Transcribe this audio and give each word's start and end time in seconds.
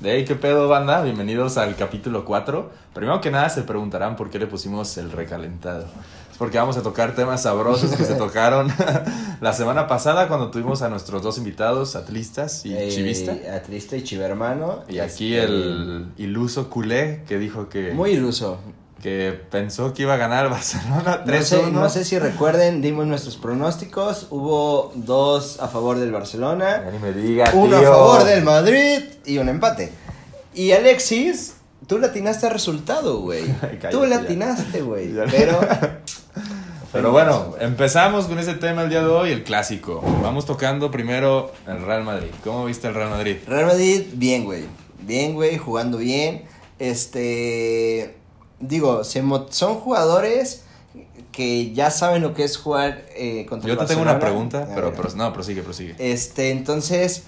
De 0.00 0.10
ahí, 0.12 0.24
¿qué 0.24 0.34
pedo, 0.34 0.66
banda? 0.66 1.02
Bienvenidos 1.02 1.58
al 1.58 1.76
capítulo 1.76 2.24
4. 2.24 2.70
Primero 2.94 3.20
que 3.20 3.30
nada, 3.30 3.50
se 3.50 3.62
preguntarán 3.62 4.16
por 4.16 4.30
qué 4.30 4.38
le 4.38 4.46
pusimos 4.46 4.96
el 4.96 5.12
recalentado. 5.12 5.84
Es 6.32 6.38
porque 6.38 6.56
vamos 6.56 6.78
a 6.78 6.82
tocar 6.82 7.14
temas 7.14 7.42
sabrosos 7.42 7.94
que 7.94 8.04
se 8.06 8.14
tocaron 8.16 8.68
la 9.42 9.52
semana 9.52 9.86
pasada 9.88 10.26
cuando 10.26 10.50
tuvimos 10.50 10.80
a 10.80 10.88
nuestros 10.88 11.22
dos 11.22 11.36
invitados, 11.36 11.96
atlistas 11.96 12.64
y 12.64 12.74
Eh, 12.74 12.88
chivista. 12.88 13.36
Atlista 13.54 13.94
y 13.96 14.02
chivermano. 14.02 14.84
Y 14.88 15.00
aquí 15.00 15.34
Este, 15.34 15.52
el 15.52 16.06
iluso 16.16 16.70
culé 16.70 17.22
que 17.28 17.38
dijo 17.38 17.68
que, 17.68 17.92
Muy 17.92 18.12
iluso. 18.12 18.58
Que 19.02 19.32
pensó 19.50 19.92
que 19.94 20.02
iba 20.02 20.14
a 20.14 20.16
ganar 20.16 20.44
el 20.46 20.50
Barcelona 20.52 21.24
3-1. 21.24 21.38
No 21.38 21.42
sé, 21.44 21.72
no 21.72 21.88
sé 21.88 22.04
si 22.04 22.18
recuerden, 22.18 22.82
dimos 22.82 23.06
nuestros 23.06 23.36
pronósticos. 23.36 24.26
Hubo 24.30 24.92
dos 24.94 25.60
a 25.60 25.68
favor 25.68 25.98
del 25.98 26.12
Barcelona, 26.12 26.84
ni 26.92 26.98
me 26.98 27.12
diga, 27.12 27.50
uno 27.54 27.76
a 27.76 27.80
tío. 27.80 27.90
favor 27.92 28.24
del 28.24 28.42
Madrid 28.44 29.02
y 29.24 29.38
un 29.38 29.48
empate. 29.48 29.92
Y 30.54 30.72
Alexis, 30.72 31.54
tú 31.86 31.98
le 31.98 32.06
atinaste 32.08 32.46
al 32.46 32.52
resultado, 32.52 33.20
güey. 33.20 33.44
Tú 33.90 34.02
le 34.04 34.10
ya. 34.10 34.16
atinaste, 34.20 34.82
güey. 34.82 35.12
Pero. 35.30 35.60
Pero 36.92 37.12
bueno, 37.12 37.54
empezamos 37.60 38.26
con 38.26 38.40
ese 38.40 38.54
tema 38.54 38.82
el 38.82 38.90
día 38.90 39.00
de 39.00 39.06
hoy, 39.06 39.30
el 39.30 39.44
clásico. 39.44 40.02
Vamos 40.24 40.44
tocando 40.44 40.90
primero 40.90 41.52
el 41.68 41.80
Real 41.86 42.02
Madrid. 42.02 42.30
¿Cómo 42.42 42.64
viste 42.64 42.88
el 42.88 42.94
Real 42.94 43.10
Madrid? 43.10 43.36
Real 43.46 43.66
Madrid, 43.66 44.06
bien, 44.14 44.44
güey. 44.44 44.64
Bien, 45.02 45.34
güey, 45.34 45.56
jugando 45.56 45.98
bien. 45.98 46.46
Este. 46.80 48.16
Digo, 48.60 49.04
se 49.04 49.22
son 49.50 49.76
jugadores 49.76 50.64
que 51.32 51.72
ya 51.72 51.90
saben 51.90 52.22
lo 52.22 52.34
que 52.34 52.44
es 52.44 52.56
jugar 52.56 53.06
eh, 53.16 53.46
contra 53.48 53.68
Yo 53.68 53.74
el 53.74 53.78
te 53.80 53.86
tengo 53.86 54.02
una 54.02 54.18
pregunta, 54.18 54.68
pero, 54.74 54.92
pero 54.94 55.08
no, 55.14 55.32
prosigue, 55.32 55.62
prosigue. 55.62 55.94
Este, 55.98 56.50
entonces. 56.50 57.24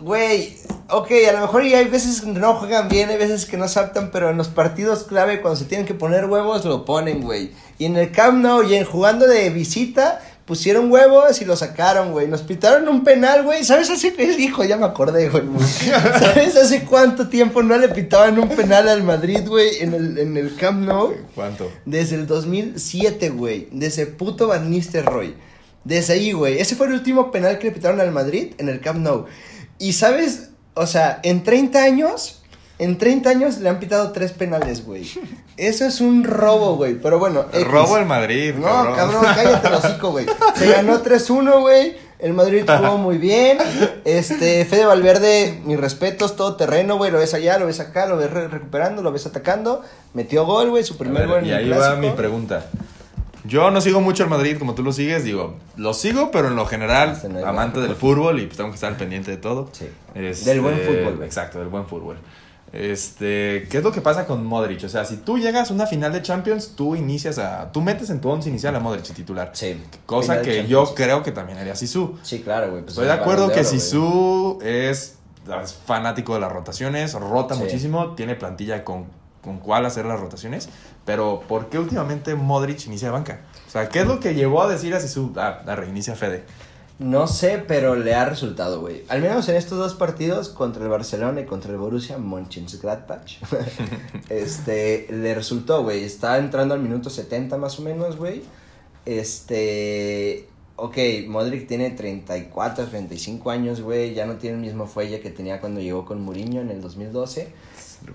Güey, 0.00 0.58
ok, 0.90 1.10
a 1.28 1.32
lo 1.32 1.40
mejor 1.40 1.64
ya 1.64 1.78
hay 1.78 1.88
veces 1.88 2.20
que 2.20 2.26
no 2.26 2.54
juegan 2.56 2.88
bien, 2.88 3.08
hay 3.08 3.16
veces 3.16 3.46
que 3.46 3.56
no 3.56 3.68
saltan, 3.68 4.10
pero 4.10 4.28
en 4.28 4.36
los 4.36 4.48
partidos 4.48 5.04
clave, 5.04 5.40
cuando 5.40 5.58
se 5.58 5.64
tienen 5.64 5.86
que 5.86 5.94
poner 5.94 6.26
huevos, 6.26 6.64
lo 6.64 6.84
ponen, 6.84 7.22
güey. 7.22 7.52
Y 7.78 7.86
en 7.86 7.96
el 7.96 8.10
Camp 8.10 8.42
Nou 8.42 8.62
y 8.62 8.74
en 8.74 8.84
jugando 8.84 9.26
de 9.26 9.48
visita, 9.50 10.20
pusieron 10.44 10.90
huevos 10.90 11.40
y 11.40 11.44
lo 11.44 11.56
sacaron, 11.56 12.12
güey. 12.12 12.28
Nos 12.28 12.42
pitaron 12.42 12.88
un 12.88 13.04
penal, 13.04 13.44
güey. 13.44 13.64
¿Sabes 13.64 13.90
hace 13.90 14.14
hijo? 14.38 14.64
Ya 14.64 14.76
me 14.76 14.86
acordé, 14.86 15.28
güey. 15.28 15.44
¿Sabes 16.18 16.56
hace 16.56 16.84
cuánto 16.84 17.28
tiempo 17.28 17.62
no 17.62 17.76
le 17.78 17.88
pitaban 17.88 18.38
un 18.38 18.48
penal 18.48 18.88
al 18.88 19.02
Madrid, 19.02 19.40
güey, 19.46 19.80
en 19.80 19.94
el, 19.94 20.18
en 20.18 20.36
el 20.36 20.56
Camp 20.56 20.86
Nou? 20.86 21.14
¿Cuánto? 21.34 21.70
Desde 21.84 22.16
el 22.16 22.26
2007, 22.26 23.30
güey. 23.30 23.68
Desde 23.72 24.06
puto 24.06 24.48
Van 24.48 24.70
Nistelrooy. 24.70 25.34
Desde 25.84 26.14
ahí, 26.14 26.32
güey. 26.32 26.58
Ese 26.58 26.76
fue 26.76 26.86
el 26.86 26.94
último 26.94 27.30
penal 27.30 27.58
que 27.58 27.68
le 27.68 27.72
pitaron 27.72 28.00
al 28.00 28.12
Madrid 28.12 28.52
en 28.58 28.68
el 28.68 28.80
Camp 28.80 29.00
Nou. 29.00 29.26
Y 29.78 29.94
sabes, 29.94 30.50
o 30.74 30.86
sea, 30.86 31.20
en 31.22 31.42
30 31.42 31.82
años, 31.82 32.42
en 32.78 32.98
30 32.98 33.30
años 33.30 33.58
le 33.58 33.68
han 33.68 33.78
pitado 33.78 34.10
tres 34.12 34.32
penales, 34.32 34.84
güey. 34.84 35.08
Eso 35.56 35.84
es 35.86 36.00
un 36.00 36.24
robo, 36.24 36.76
güey. 36.76 36.94
Pero 36.94 37.18
bueno. 37.18 37.44
X. 37.52 37.66
Robo 37.66 37.96
el 37.98 38.06
Madrid, 38.06 38.54
No, 38.54 38.66
cabrón, 38.94 39.24
cállate 39.34 39.68
el 39.68 39.74
hocico, 39.74 40.10
güey. 40.10 40.26
Se 40.56 40.70
ganó 40.70 41.02
3-1, 41.02 41.60
güey. 41.60 41.96
El 42.18 42.32
Madrid 42.32 42.64
jugó 42.66 42.96
muy 42.96 43.18
bien. 43.18 43.58
Este, 44.04 44.64
Fede 44.64 44.86
Valverde, 44.86 45.60
mis 45.64 45.78
respetos, 45.78 46.36
todo 46.36 46.56
terreno, 46.56 46.96
güey. 46.96 47.10
Lo 47.10 47.18
ves 47.18 47.34
allá, 47.34 47.58
lo 47.58 47.66
ves 47.66 47.80
acá, 47.80 48.06
lo 48.06 48.16
ves 48.16 48.30
re- 48.30 48.48
recuperando, 48.48 49.02
lo 49.02 49.12
ves 49.12 49.26
atacando. 49.26 49.82
Metió 50.14 50.44
gol, 50.46 50.70
güey, 50.70 50.84
su 50.84 50.96
primer 50.96 51.22
ver, 51.22 51.28
gol 51.28 51.38
en 51.40 51.46
y 51.46 51.50
el 51.50 51.72
ahí 51.72 51.78
va 51.78 51.96
mi 51.96 52.10
pregunta. 52.10 52.66
Yo 53.46 53.70
no 53.70 53.82
sigo 53.82 54.00
mucho 54.00 54.22
el 54.24 54.30
Madrid 54.30 54.56
como 54.58 54.74
tú 54.74 54.82
lo 54.82 54.90
sigues, 54.90 55.22
digo, 55.22 55.56
lo 55.76 55.92
sigo, 55.92 56.30
pero 56.30 56.48
en 56.48 56.56
lo 56.56 56.64
general, 56.64 57.10
Este 57.12 57.44
amante 57.44 57.78
del 57.80 57.94
fútbol 57.94 58.40
y 58.40 58.46
pues 58.46 58.56
tengo 58.56 58.70
que 58.70 58.76
estar 58.76 58.96
pendiente 58.96 59.30
de 59.32 59.36
todo. 59.36 59.68
Sí. 59.72 59.86
Este, 60.14 60.48
Del 60.50 60.62
buen 60.62 60.78
fútbol, 60.78 61.16
güey. 61.16 61.26
Exacto, 61.28 61.58
del 61.58 61.68
buen 61.68 61.86
fútbol. 61.86 62.16
Este, 62.74 63.68
¿qué 63.70 63.78
es 63.78 63.84
lo 63.84 63.92
que 63.92 64.00
pasa 64.00 64.26
con 64.26 64.44
Modric? 64.44 64.82
O 64.84 64.88
sea, 64.88 65.04
si 65.04 65.18
tú 65.18 65.38
llegas 65.38 65.70
a 65.70 65.74
una 65.74 65.86
final 65.86 66.12
de 66.12 66.22
Champions, 66.22 66.72
tú 66.74 66.96
inicias 66.96 67.38
a, 67.38 67.70
tú 67.70 67.80
metes 67.80 68.10
en 68.10 68.20
tu 68.20 68.28
once 68.28 68.48
inicial 68.48 68.74
a 68.74 68.80
Modric 68.80 69.04
titular. 69.14 69.50
Sí. 69.54 69.80
Cosa 70.06 70.42
que 70.42 70.66
yo 70.66 70.92
creo 70.94 71.22
que 71.22 71.30
también 71.30 71.58
haría 71.58 71.76
Sisu. 71.76 72.18
Sí, 72.22 72.40
claro, 72.40 72.70
güey. 72.70 72.82
pues, 72.82 72.94
Estoy 72.94 73.06
de 73.06 73.12
acuerdo 73.12 73.46
que 73.52 73.60
Oro. 73.60 73.68
Sisu 73.68 74.58
es, 74.62 75.18
es 75.62 75.74
fanático 75.86 76.34
de 76.34 76.40
las 76.40 76.50
rotaciones, 76.50 77.12
rota 77.14 77.54
Sí. 77.54 77.60
muchísimo, 77.62 78.14
tiene 78.16 78.34
plantilla 78.34 78.82
con, 78.82 79.04
con 79.40 79.58
cuál 79.60 79.86
hacer 79.86 80.04
las 80.04 80.18
rotaciones, 80.18 80.68
pero 81.04 81.42
¿por 81.46 81.68
qué 81.68 81.78
últimamente 81.78 82.34
Modric 82.34 82.84
inicia 82.86 83.06
de 83.08 83.12
banca? 83.12 83.40
O 83.68 83.70
sea, 83.70 83.88
¿qué 83.88 84.00
es 84.00 84.06
lo 84.08 84.18
que 84.18 84.34
llevó 84.34 84.62
a 84.62 84.68
decir 84.68 84.94
a 84.96 85.00
Sisu, 85.00 85.32
ah, 85.36 85.60
a 85.64 85.76
reinicia 85.76 86.16
Fede? 86.16 86.44
No 86.98 87.26
sé, 87.26 87.62
pero 87.66 87.96
le 87.96 88.14
ha 88.14 88.24
resultado, 88.24 88.80
güey. 88.80 89.02
Al 89.08 89.20
menos 89.20 89.48
en 89.48 89.56
estos 89.56 89.78
dos 89.78 89.94
partidos, 89.94 90.48
contra 90.48 90.84
el 90.84 90.88
Barcelona 90.88 91.40
y 91.40 91.44
contra 91.44 91.72
el 91.72 91.78
Borussia 91.78 92.18
Mönchengladbach, 92.18 93.38
este, 94.28 95.08
le 95.10 95.34
resultó, 95.34 95.82
güey. 95.82 96.04
Está 96.04 96.38
entrando 96.38 96.72
al 96.72 96.80
minuto 96.80 97.10
70 97.10 97.58
más 97.58 97.80
o 97.80 97.82
menos, 97.82 98.16
güey. 98.16 98.42
Este, 99.06 100.46
ok, 100.76 100.96
Modric 101.26 101.66
tiene 101.66 101.90
34, 101.90 102.86
35 102.86 103.50
años, 103.50 103.80
güey. 103.80 104.14
Ya 104.14 104.24
no 104.26 104.36
tiene 104.36 104.56
el 104.56 104.62
mismo 104.62 104.86
fuelle 104.86 105.20
que 105.20 105.30
tenía 105.30 105.60
cuando 105.60 105.80
llegó 105.80 106.04
con 106.04 106.22
Mourinho 106.22 106.60
en 106.60 106.70
el 106.70 106.80
2012. 106.80 107.48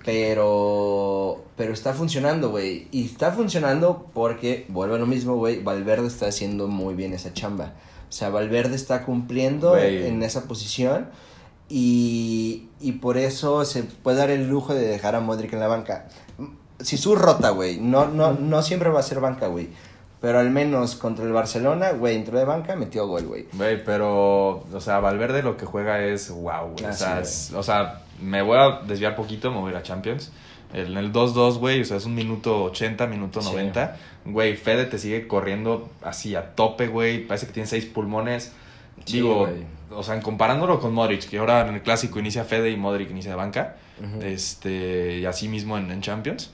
Pero, 0.06 1.44
pero 1.58 1.74
está 1.74 1.94
funcionando, 1.94 2.50
güey. 2.50 2.88
Y 2.92 3.06
está 3.06 3.34
funcionando 3.34 4.08
porque, 4.14 4.66
vuelvo 4.70 4.96
a 4.96 5.00
lo 5.00 5.06
mismo, 5.06 5.36
güey, 5.36 5.62
Valverde 5.62 6.08
está 6.08 6.28
haciendo 6.28 6.68
muy 6.68 6.94
bien 6.94 7.14
esa 7.14 7.34
chamba. 7.34 7.74
O 8.10 8.12
sea, 8.12 8.30
Valverde 8.30 8.76
está 8.76 9.04
cumpliendo 9.06 9.78
en 10.08 10.24
esa 10.24 10.46
posición 10.48 11.08
y, 11.70 12.68
y 12.82 12.94
por 12.94 13.18
eso 13.18 13.64
se 13.66 13.84
puede 13.84 14.18
dar 14.18 14.32
el 14.32 14.48
lujo 14.50 14.74
de 14.74 14.82
dejar 14.88 15.16
a 15.16 15.20
Modric 15.20 15.54
en 15.54 15.60
la 15.60 15.68
banca. 15.68 16.08
Si 16.80 16.98
su 16.98 17.16
rota, 17.16 17.52
güey, 17.52 17.80
no, 17.80 18.08
no, 18.08 18.34
no 18.34 18.62
siempre 18.64 18.90
va 18.90 19.02
a 19.02 19.04
ser 19.04 19.20
banca, 19.20 19.48
güey. 19.48 19.70
Pero 20.22 20.40
al 20.40 20.50
menos 20.50 20.96
contra 20.96 21.24
el 21.24 21.32
Barcelona, 21.32 21.92
güey, 21.92 22.16
entró 22.16 22.38
de 22.38 22.44
banca, 22.46 22.76
metió 22.76 23.08
gol, 23.08 23.24
güey. 23.26 23.48
Güey, 23.54 23.84
pero, 23.86 24.66
o 24.74 24.80
sea, 24.82 25.00
Valverde 25.00 25.44
lo 25.44 25.56
que 25.56 25.66
juega 25.66 26.04
es 26.04 26.30
wow, 26.30 26.72
güey. 26.74 26.86
Ah, 26.86 26.90
o, 26.90 26.94
sea, 26.94 27.16
sí, 27.18 27.22
es- 27.22 27.54
o 27.54 27.64
sea, 27.64 28.02
me 28.22 28.42
voy 28.42 28.58
a 28.58 28.82
desviar 28.86 29.16
poquito, 29.16 29.50
me 29.52 29.60
voy 29.60 29.70
a 29.70 29.72
ir 29.76 29.78
a 29.78 29.84
Champions. 29.84 30.32
En 30.74 30.98
el 30.98 31.12
2-2, 31.12 31.58
güey, 31.58 31.82
o 31.82 31.86
sea, 31.86 31.98
es 31.98 32.06
un 32.06 32.14
minuto 32.16 32.64
80, 32.66 33.08
minuto 33.08 33.42
Sí. 33.42 33.50
90. 33.52 33.98
Güey, 34.26 34.56
Fede 34.56 34.86
te 34.86 35.00
sigue 35.00 35.28
corriendo 35.28 35.90
así 36.04 36.36
a 36.36 36.54
tope, 36.56 36.88
güey. 36.88 37.26
Parece 37.26 37.48
que 37.48 37.54
tiene 37.54 37.68
seis 37.68 37.86
pulmones. 37.86 38.52
Sí, 39.06 39.14
Digo, 39.18 39.50
o 39.92 40.04
sea, 40.04 40.20
comparándolo 40.22 40.80
con 40.80 40.94
Modric, 40.94 41.28
que 41.28 41.38
ahora 41.40 41.68
en 41.68 41.74
el 41.76 41.82
clásico 41.82 42.20
inicia 42.20 42.44
Fede 42.44 42.70
y 42.70 42.78
Modric 42.78 43.10
inicia 43.10 43.32
de 43.32 43.38
banca. 43.38 43.78
Este, 44.24 45.18
y 45.20 45.26
así 45.26 45.48
mismo 45.48 45.78
en, 45.78 45.90
en 45.92 46.02
Champions. 46.02 46.52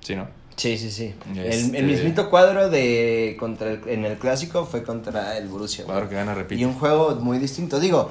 Sí, 0.00 0.16
¿no? 0.16 0.26
Sí, 0.56 0.78
sí, 0.78 0.90
sí. 0.90 1.14
El, 1.34 1.38
Este- 1.46 1.78
el 1.78 1.86
mismito 1.86 2.30
cuadro 2.30 2.70
de 2.70 3.36
contra 3.40 3.70
el- 3.72 3.80
en 3.88 4.04
el 4.04 4.18
clásico 4.18 4.64
fue 4.64 4.82
contra 4.84 5.36
el 5.38 5.48
Borussia. 5.48 5.84
güey. 5.84 5.92
Cuadro 5.94 6.08
que 6.08 6.14
gana, 6.16 6.34
repite. 6.34 6.60
Y 6.60 6.64
un 6.64 6.74
juego 6.74 7.16
muy 7.16 7.38
distinto. 7.38 7.80
Digo, 7.80 8.10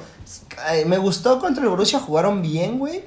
ay, 0.66 0.84
me 0.84 0.98
gustó 0.98 1.38
contra 1.38 1.62
el 1.62 1.70
Borussia, 1.70 1.98
jugaron 2.00 2.42
bien, 2.42 2.78
güey, 2.78 3.02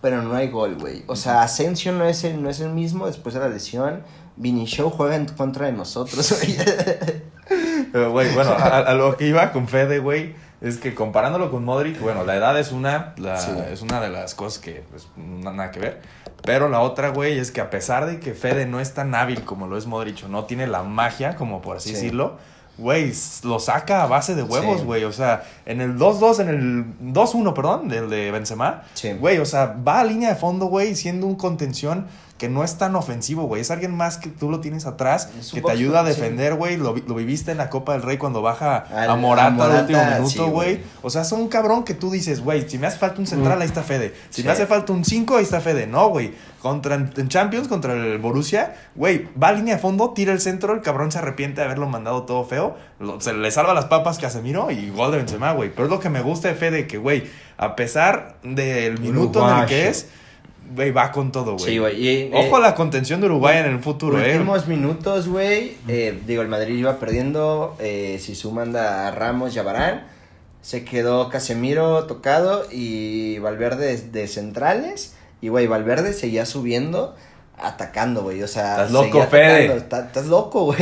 pero 0.00 0.22
no 0.22 0.34
hay 0.34 0.48
gol, 0.48 0.76
güey. 0.76 1.04
O 1.06 1.16
sea, 1.16 1.42
Asensio 1.42 1.92
no 1.92 2.04
es 2.04 2.24
el, 2.24 2.42
no 2.42 2.48
es 2.50 2.60
el 2.60 2.70
mismo 2.70 3.06
después 3.06 3.34
de 3.34 3.40
la 3.40 3.48
lesión. 3.48 4.02
Vini 4.36 4.64
Show 4.64 4.90
juega 4.90 5.16
en 5.16 5.26
contra 5.26 5.66
de 5.66 5.72
nosotros, 5.72 6.32
güey. 6.42 6.56
Pero, 7.92 8.10
güey, 8.12 8.32
bueno, 8.34 8.50
a, 8.52 8.78
a 8.78 8.94
lo 8.94 9.16
que 9.16 9.26
iba 9.26 9.52
con 9.52 9.66
Fede, 9.68 9.98
güey, 9.98 10.34
es 10.60 10.78
que 10.78 10.94
comparándolo 10.94 11.50
con 11.50 11.64
Modric, 11.64 12.00
bueno, 12.00 12.24
la 12.24 12.36
edad 12.36 12.58
es 12.58 12.70
una, 12.72 13.14
la- 13.16 13.38
Sí. 13.38 13.50
es 13.72 13.82
una 13.82 14.00
de 14.00 14.08
las 14.08 14.34
cosas 14.34 14.60
que, 14.60 14.84
pues, 14.90 15.08
na- 15.16 15.52
nada 15.52 15.70
que 15.70 15.80
ver. 15.80 16.00
Pero 16.42 16.68
la 16.68 16.80
otra, 16.80 17.08
güey, 17.10 17.38
es 17.38 17.50
que 17.50 17.60
a 17.60 17.68
pesar 17.70 18.06
de 18.06 18.20
que 18.20 18.32
Fede 18.34 18.64
no 18.66 18.80
es 18.80 18.94
tan 18.94 19.14
hábil 19.14 19.42
como 19.44 19.66
lo 19.66 19.76
es 19.76 19.86
Modric, 19.86 20.24
o 20.24 20.28
no 20.28 20.44
tiene 20.44 20.66
la 20.66 20.82
magia, 20.84 21.36
como 21.36 21.60
por 21.60 21.76
así 21.76 21.90
Sí. 21.90 21.94
decirlo, 21.96 22.38
güey, 22.80 23.12
lo 23.44 23.58
saca 23.60 24.02
a 24.02 24.06
base 24.06 24.34
de 24.34 24.42
huevos, 24.42 24.80
Sí. 24.80 24.84
güey. 24.86 25.04
O 25.04 25.12
sea, 25.12 25.44
en 25.66 25.80
el 25.80 25.96
2-2, 25.98 26.40
en 26.40 26.48
el 26.48 26.84
2-1, 27.12 27.54
perdón, 27.54 27.88
del 27.88 28.08
de 28.10 28.30
Benzema, 28.30 28.82
Sí. 28.94 29.12
güey, 29.12 29.38
o 29.38 29.46
sea, 29.46 29.76
va 29.86 30.00
a 30.00 30.04
línea 30.04 30.30
de 30.30 30.36
fondo, 30.36 30.66
güey, 30.66 30.94
siendo 30.96 31.26
un 31.26 31.36
contención 31.36 32.06
que 32.40 32.48
no 32.48 32.64
es 32.64 32.76
tan 32.78 32.96
ofensivo, 32.96 33.44
güey. 33.44 33.60
Es 33.60 33.70
alguien 33.70 33.94
más 33.94 34.16
que 34.16 34.30
tú 34.30 34.50
lo 34.50 34.60
tienes 34.60 34.86
atrás, 34.86 35.28
Es 35.38 35.52
que 35.52 35.60
te 35.60 35.70
ayuda 35.70 36.00
a 36.00 36.04
defender, 36.04 36.54
güey. 36.54 36.78
Lo, 36.78 36.96
lo 36.96 37.14
viviste 37.14 37.52
en 37.52 37.58
la 37.58 37.68
Copa 37.68 37.92
del 37.92 38.00
Rey 38.02 38.16
cuando 38.16 38.40
baja 38.40 38.78
Al- 38.78 39.10
a 39.10 39.14
Morata, 39.16 39.64
al 39.76 39.82
último 39.82 40.02
minuto, 40.16 40.46
güey. 40.48 40.80
o 41.02 41.10
sea, 41.10 41.22
son 41.24 41.42
un 41.42 41.48
cabrón 41.48 41.84
que 41.84 41.92
tú 41.92 42.10
dices, 42.10 42.40
güey, 42.42 42.66
si 42.68 42.78
me 42.78 42.86
hace 42.86 42.96
falta 42.98 43.20
un 43.20 43.26
central, 43.26 43.60
ahí 43.60 43.68
está 43.68 43.82
Fede. 43.82 44.14
Si 44.30 44.40
Sí. 44.40 44.46
me 44.46 44.52
hace 44.52 44.66
falta 44.66 44.90
un 44.94 45.04
5, 45.04 45.36
ahí 45.36 45.42
está 45.44 45.60
Fede. 45.60 45.86
No, 45.86 46.08
güey. 46.08 46.32
Contra, 46.62 46.94
en 46.94 47.28
Champions, 47.28 47.68
contra 47.68 47.94
el 47.94 48.18
Borussia, 48.18 48.74
güey, 48.94 49.28
va 49.42 49.48
a 49.48 49.52
línea 49.52 49.76
de 49.76 49.80
fondo, 49.80 50.10
tira 50.10 50.32
el 50.32 50.40
centro, 50.40 50.74
el 50.74 50.82
cabrón 50.82 51.10
se 51.12 51.18
arrepiente 51.18 51.60
de 51.60 51.66
haberlo 51.66 51.88
mandado 51.88 52.24
todo 52.24 52.44
feo. 52.44 52.76
lo- 52.98 53.18
se 53.20 53.32
le 53.32 53.50
salva 53.50 53.72
las 53.72 53.86
papas 53.86 54.18
Casemiro 54.18 54.70
y 54.70 54.90
gol 54.90 55.10
de 55.10 55.16
Benzema, 55.18 55.52
güey. 55.52 55.70
Pero 55.70 55.84
es 55.84 55.90
lo 55.90 56.00
que 56.00 56.10
me 56.10 56.20
gusta 56.20 56.48
de 56.48 56.54
Fede, 56.54 56.86
que, 56.86 56.98
güey, 56.98 57.24
a 57.56 57.76
pesar 57.76 58.36
del 58.42 58.98
minuto 59.00 59.48
en 59.50 59.58
el 59.58 59.66
que 59.66 59.88
es, 59.88 60.06
güey, 60.74 60.90
va 60.90 61.10
con 61.12 61.32
todo, 61.32 61.54
güey. 61.54 61.64
Sí, 61.64 61.78
güey. 61.78 62.06
y, 62.06 62.30
Ojo 62.32 62.56
eh, 62.56 62.56
a 62.56 62.60
la 62.60 62.74
contención 62.74 63.20
de 63.20 63.26
Uruguay 63.26 63.58
en 63.58 63.66
el 63.66 63.80
futuro, 63.80 64.20
eh. 64.20 64.32
Últimos 64.32 64.66
minutos, 64.66 65.28
güey. 65.28 65.76
eh, 65.88 66.20
digo, 66.26 66.42
el 66.42 66.48
Madrid 66.48 66.76
iba 66.76 66.98
perdiendo. 66.98 67.76
Eh, 67.78 68.18
Sisu 68.20 68.50
manda 68.52 69.08
a 69.08 69.10
Ramos 69.10 69.54
y 69.54 69.58
a 69.58 69.64
se 70.62 70.84
quedó 70.84 71.30
Casemiro 71.30 72.04
tocado 72.04 72.64
y 72.70 73.38
Valverde 73.38 73.96
de, 73.96 74.28
centrales. 74.28 75.14
Y, 75.40 75.48
güey, 75.48 75.66
Valverde 75.66 76.12
seguía 76.12 76.44
subiendo, 76.44 77.14
atacando, 77.56 78.22
güey. 78.22 78.42
O 78.42 78.48
sea, 78.48 78.72
Estás 78.72 78.90
loco, 78.90 79.26
Fede. 79.26 79.74
Estás 79.76 80.26
loco, 80.26 80.64
güey. 80.66 80.78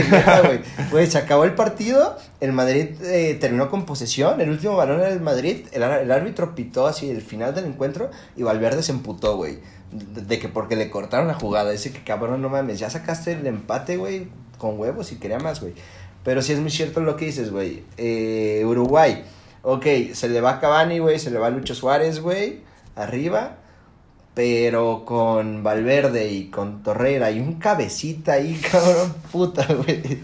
güey. 0.90 1.06
Se 1.06 1.18
acabó 1.18 1.44
el 1.44 1.54
partido. 1.54 2.16
El 2.40 2.52
Madrid 2.52 3.00
eh, 3.02 3.36
terminó 3.40 3.70
con 3.70 3.86
posesión. 3.86 4.40
El 4.40 4.50
último 4.50 4.74
balón 4.74 5.00
era 5.00 5.10
el 5.10 5.20
Madrid. 5.20 5.66
El 5.70 5.82
árbitro 5.84 6.56
pitó 6.56 6.88
así 6.88 7.08
el 7.08 7.22
final 7.22 7.54
del 7.54 7.66
encuentro. 7.66 8.10
Y 8.36 8.42
Valverde 8.42 8.82
se 8.82 8.90
emputó, 8.90 9.36
güey. 9.36 9.58
De, 9.92 10.22
de 10.22 10.38
que 10.38 10.48
porque 10.48 10.76
le 10.76 10.90
cortaron 10.90 11.28
la 11.28 11.34
jugada. 11.34 11.70
Dice 11.70 11.92
que 11.92 12.02
cabrón, 12.02 12.42
no 12.42 12.48
mames. 12.48 12.78
Ya 12.78 12.90
sacaste 12.90 13.32
el 13.32 13.46
empate, 13.46 13.96
güey. 13.96 14.28
Con 14.58 14.78
huevos 14.78 15.12
y 15.12 15.16
quería 15.16 15.38
más, 15.38 15.60
güey. 15.60 15.74
Pero 16.24 16.42
sí 16.42 16.52
es 16.52 16.58
muy 16.58 16.70
cierto 16.70 17.00
lo 17.00 17.16
que 17.16 17.26
dices, 17.26 17.50
güey. 17.50 17.84
Eh, 17.96 18.62
Uruguay. 18.66 19.24
Ok, 19.62 19.86
se 20.12 20.28
le 20.28 20.40
va 20.40 20.60
Cavani, 20.60 20.98
güey. 20.98 21.18
Se 21.18 21.30
le 21.30 21.38
va 21.38 21.50
Lucho 21.50 21.74
Suárez, 21.74 22.20
güey. 22.20 22.60
Arriba. 22.96 23.56
Pero 24.34 25.04
con 25.04 25.64
Valverde 25.64 26.28
y 26.28 26.48
con 26.48 26.82
Torreira 26.82 27.30
y 27.30 27.40
un 27.40 27.54
cabecita 27.54 28.34
ahí, 28.34 28.54
cabrón, 28.70 29.14
puta, 29.32 29.66
güey. 29.66 30.20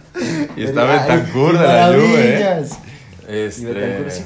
Y 0.54 0.66
Betancourt 0.66 1.58
qué 1.58 1.58
de 1.58 1.66
la 1.66 1.86
Juve, 1.88 2.38
¿eh? 2.38 2.64
Este, 3.26 4.10
sí, 4.10 4.24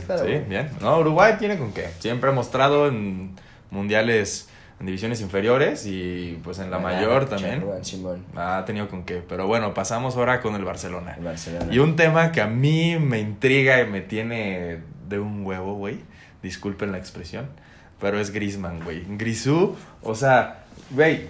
bien. 0.49 0.71
No, 0.81 0.99
Uruguay 0.99 1.37
tiene 1.39 1.57
con 1.57 1.73
qué. 1.73 1.89
Siempre 2.01 2.31
ha 2.31 2.33
mostrado 2.33 2.89
en 2.89 3.37
mundiales 3.71 4.48
en 4.81 4.87
divisiones 4.87 5.21
inferiores 5.21 5.87
y 5.87 6.39
pues 6.45 6.59
en 6.61 6.71
la 6.71 6.77
Ah, 6.77 6.81
mayor 6.81 7.29
también. 7.29 7.61
Rubén 7.63 7.85
Simón, 7.85 8.25
Ha 8.37 8.65
tenido 8.65 8.89
con 8.89 9.03
qué. 9.05 9.23
Pero 9.29 9.47
bueno, 9.47 9.75
pasamos 9.75 10.17
ahora 10.17 10.41
con 10.41 10.55
el 10.55 10.65
Barcelona. 10.65 11.15
el 11.19 11.25
Barcelona. 11.25 11.73
Y 11.73 11.79
un 11.81 11.97
tema 11.97 12.31
que 12.33 12.41
a 12.41 12.47
mí 12.47 12.97
me 12.99 13.19
intriga 13.19 13.81
y 13.81 13.87
me 13.87 14.01
tiene 14.01 14.79
de 15.09 15.19
un 15.19 15.45
huevo, 15.45 15.75
güey. 15.75 15.99
Disculpen 16.43 16.93
la 16.93 16.99
expresión. 16.99 17.47
Pero 18.01 18.21
es 18.21 18.31
Grisman, 18.31 18.81
güey. 18.85 19.05
Grisú, 19.17 19.75
o 20.03 20.15
sea, 20.15 20.65
güey. 20.91 21.27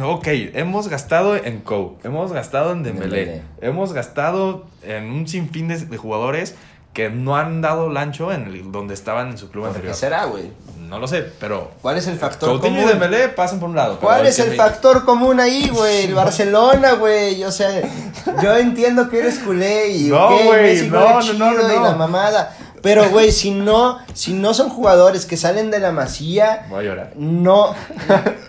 Ok, 0.00 0.26
hemos 0.28 0.88
gastado 0.88 1.36
en 1.36 1.60
Kou, 1.60 1.98
hemos 2.04 2.32
gastado 2.32 2.72
en 2.72 2.82
Dembélé, 2.82 3.16
Dembélé. 3.24 3.42
hemos 3.62 3.92
gastado 3.94 4.66
en 4.82 5.04
un 5.10 5.26
sinfín 5.26 5.68
de, 5.68 5.78
de 5.78 5.96
jugadores 5.96 6.54
que 6.92 7.08
no 7.08 7.36
han 7.36 7.60
dado 7.62 7.88
lancho 7.88 8.30
en 8.32 8.42
el- 8.48 8.72
donde 8.72 8.92
estaban 8.94 9.28
en 9.30 9.38
su 9.38 9.50
club 9.50 9.62
¿Por 9.64 9.70
qué 9.72 9.76
anterior. 9.78 9.94
será, 9.96 10.24
güey? 10.26 10.50
No 10.90 10.98
lo 10.98 11.06
sé, 11.06 11.24
pero 11.38 11.70
¿Cuál 11.80 11.98
es 11.98 12.08
el 12.08 12.18
factor 12.18 12.48
Coutinho 12.50 12.80
y 12.80 12.82
común? 12.82 12.98
Dembélé 13.00 13.28
pasan 13.28 13.60
por 13.60 13.68
un 13.68 13.76
lado. 13.76 14.00
¿Cuál 14.00 14.26
es 14.26 14.40
el 14.40 14.50
me- 14.50 14.56
factor 14.56 15.04
común 15.04 15.38
ahí, 15.38 15.70
güey? 15.72 16.06
El 16.06 16.14
Barcelona, 16.16 16.94
güey. 16.94 17.44
O 17.44 17.52
sea, 17.52 17.80
yo 18.42 18.56
entiendo 18.56 19.08
que 19.08 19.20
eres 19.20 19.38
culé 19.38 19.88
y 19.90 20.08
No, 20.08 20.28
güey, 20.44 20.62
Messi 20.62 20.88
no, 20.88 21.22
no, 21.22 21.32
no, 21.34 21.52
no, 21.52 21.72
y 21.72 21.80
la 21.80 21.94
mamada. 21.94 22.56
Pero, 22.82 23.08
güey, 23.10 23.30
si 23.30 23.52
no, 23.52 23.98
si 24.14 24.32
no 24.32 24.52
son 24.52 24.68
jugadores 24.68 25.26
que 25.26 25.36
salen 25.36 25.70
de 25.70 25.78
la 25.78 25.92
masía, 25.92 26.66
Voy 26.70 26.80
a 26.80 26.88
llorar. 26.88 27.12
no, 27.14 27.72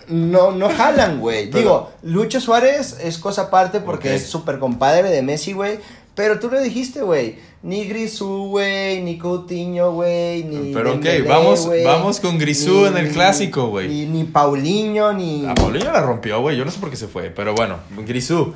no, 0.08 0.50
no 0.50 0.68
jalan, 0.68 1.20
güey. 1.20 1.46
Digo, 1.50 1.90
Lucho 2.02 2.40
Suárez 2.40 2.96
es 3.00 3.18
cosa 3.18 3.42
aparte 3.42 3.78
porque 3.80 4.14
es 4.16 4.26
súper 4.28 4.58
compadre 4.58 5.10
de 5.10 5.22
Messi, 5.22 5.52
güey. 5.52 5.78
Pero 6.14 6.38
tú 6.40 6.50
lo 6.50 6.60
dijiste, 6.60 7.02
güey. 7.02 7.38
Ni 7.62 7.84
Grisú, 7.84 8.48
güey, 8.48 9.02
ni 9.02 9.18
Coutinho, 9.18 9.92
güey, 9.92 10.42
ni. 10.44 10.72
Pero 10.74 10.94
ok, 10.94 11.06
vamos- 11.28 11.66
güey, 11.66 11.84
vamos 11.84 12.18
con 12.18 12.36
Grisú 12.38 12.86
en 12.86 12.96
el 12.96 13.10
clásico, 13.12 13.68
güey. 13.68 13.86
Ni, 13.88 14.06
ni 14.06 14.24
Paulinho, 14.24 15.12
ni. 15.12 15.46
A 15.46 15.54
Paulinho 15.54 15.92
la 15.92 16.00
rompió, 16.02 16.40
güey. 16.40 16.56
Yo 16.56 16.64
no 16.64 16.70
sé 16.72 16.80
por 16.80 16.90
qué 16.90 16.96
se 16.96 17.06
fue. 17.06 17.30
Pero 17.30 17.54
bueno, 17.54 17.76
Grisú. 18.04 18.52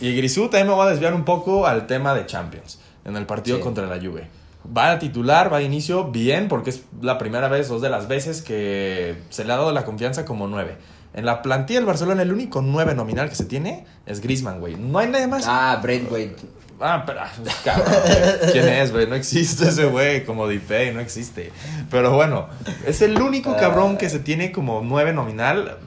Y 0.00 0.12
Grisú 0.16 0.42
también 0.48 0.66
me 0.68 0.74
voy 0.74 0.86
a 0.86 0.90
desviar 0.90 1.14
un 1.14 1.24
poco 1.24 1.66
al 1.68 1.86
tema 1.86 2.14
de 2.14 2.26
Champions. 2.26 2.80
En 3.04 3.16
el 3.16 3.26
partido 3.26 3.58
Sí. 3.58 3.62
contra 3.62 3.86
la 3.86 3.96
Juve. 4.04 4.28
Va 4.76 4.90
a 4.90 4.98
titular, 4.98 5.52
va 5.52 5.58
a 5.58 5.62
inicio 5.62 6.10
bien, 6.10 6.48
porque 6.48 6.70
es 6.70 6.82
la 7.00 7.16
primera 7.16 7.48
vez, 7.48 7.68
dos 7.68 7.80
de 7.80 7.88
las 7.88 8.06
veces 8.08 8.42
que 8.42 9.16
se 9.30 9.44
le 9.44 9.52
ha 9.52 9.56
dado 9.56 9.72
la 9.72 9.84
confianza 9.84 10.24
como 10.24 10.46
nueve. 10.48 10.76
En 11.14 11.24
la 11.24 11.42
plantilla 11.42 11.78
del 11.78 11.86
Barcelona, 11.86 12.22
el 12.22 12.32
único 12.32 12.60
nueve 12.60 12.94
nominal 12.94 13.28
que 13.28 13.34
se 13.36 13.44
tiene 13.44 13.86
es 14.04 14.20
Grisman, 14.20 14.60
güey. 14.60 14.74
No 14.76 14.98
hay 14.98 15.08
nadie 15.08 15.26
más. 15.28 15.44
Ah, 15.46 15.78
Brent, 15.82 16.08
güey. 16.10 16.32
Ah, 16.80 17.02
pero, 17.06 17.20
ah, 17.20 17.30
cabrón, 17.64 17.92
güey. 18.40 18.52
¿quién 18.52 18.68
es, 18.68 18.92
güey? 18.92 19.06
No 19.06 19.14
existe 19.14 19.68
ese 19.68 19.86
güey, 19.86 20.24
como 20.24 20.46
Dipey, 20.48 20.92
no 20.94 21.00
existe. 21.00 21.50
Pero 21.90 22.12
bueno, 22.14 22.48
es 22.86 23.02
el 23.02 23.20
único 23.20 23.56
cabrón 23.56 23.96
que 23.98 24.08
se 24.08 24.18
tiene 24.20 24.52
como 24.52 24.80
nueve 24.84 25.12
nominal. 25.12 25.78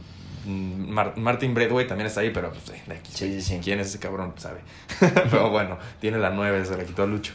Mm, 0.45 0.89
Mar- 0.89 1.13
Martin 1.17 1.53
Braithwaite 1.53 1.87
también 1.89 2.07
está 2.07 2.21
ahí, 2.21 2.31
pero 2.31 2.51
pues, 2.51 2.77
eh, 2.77 2.81
de 2.87 2.95
aquí, 2.95 3.11
Sí, 3.13 3.41
sí. 3.41 3.59
¿quién 3.63 3.79
es 3.79 3.87
ese 3.87 3.99
cabrón? 3.99 4.33
Sabe. 4.37 4.61
pero 5.29 5.49
bueno, 5.49 5.77
tiene 5.99 6.17
la 6.17 6.31
nueve, 6.31 6.65
se 6.65 6.75
la 6.75 6.83
quitó 6.83 7.03
a 7.03 7.05
Lucho. 7.07 7.33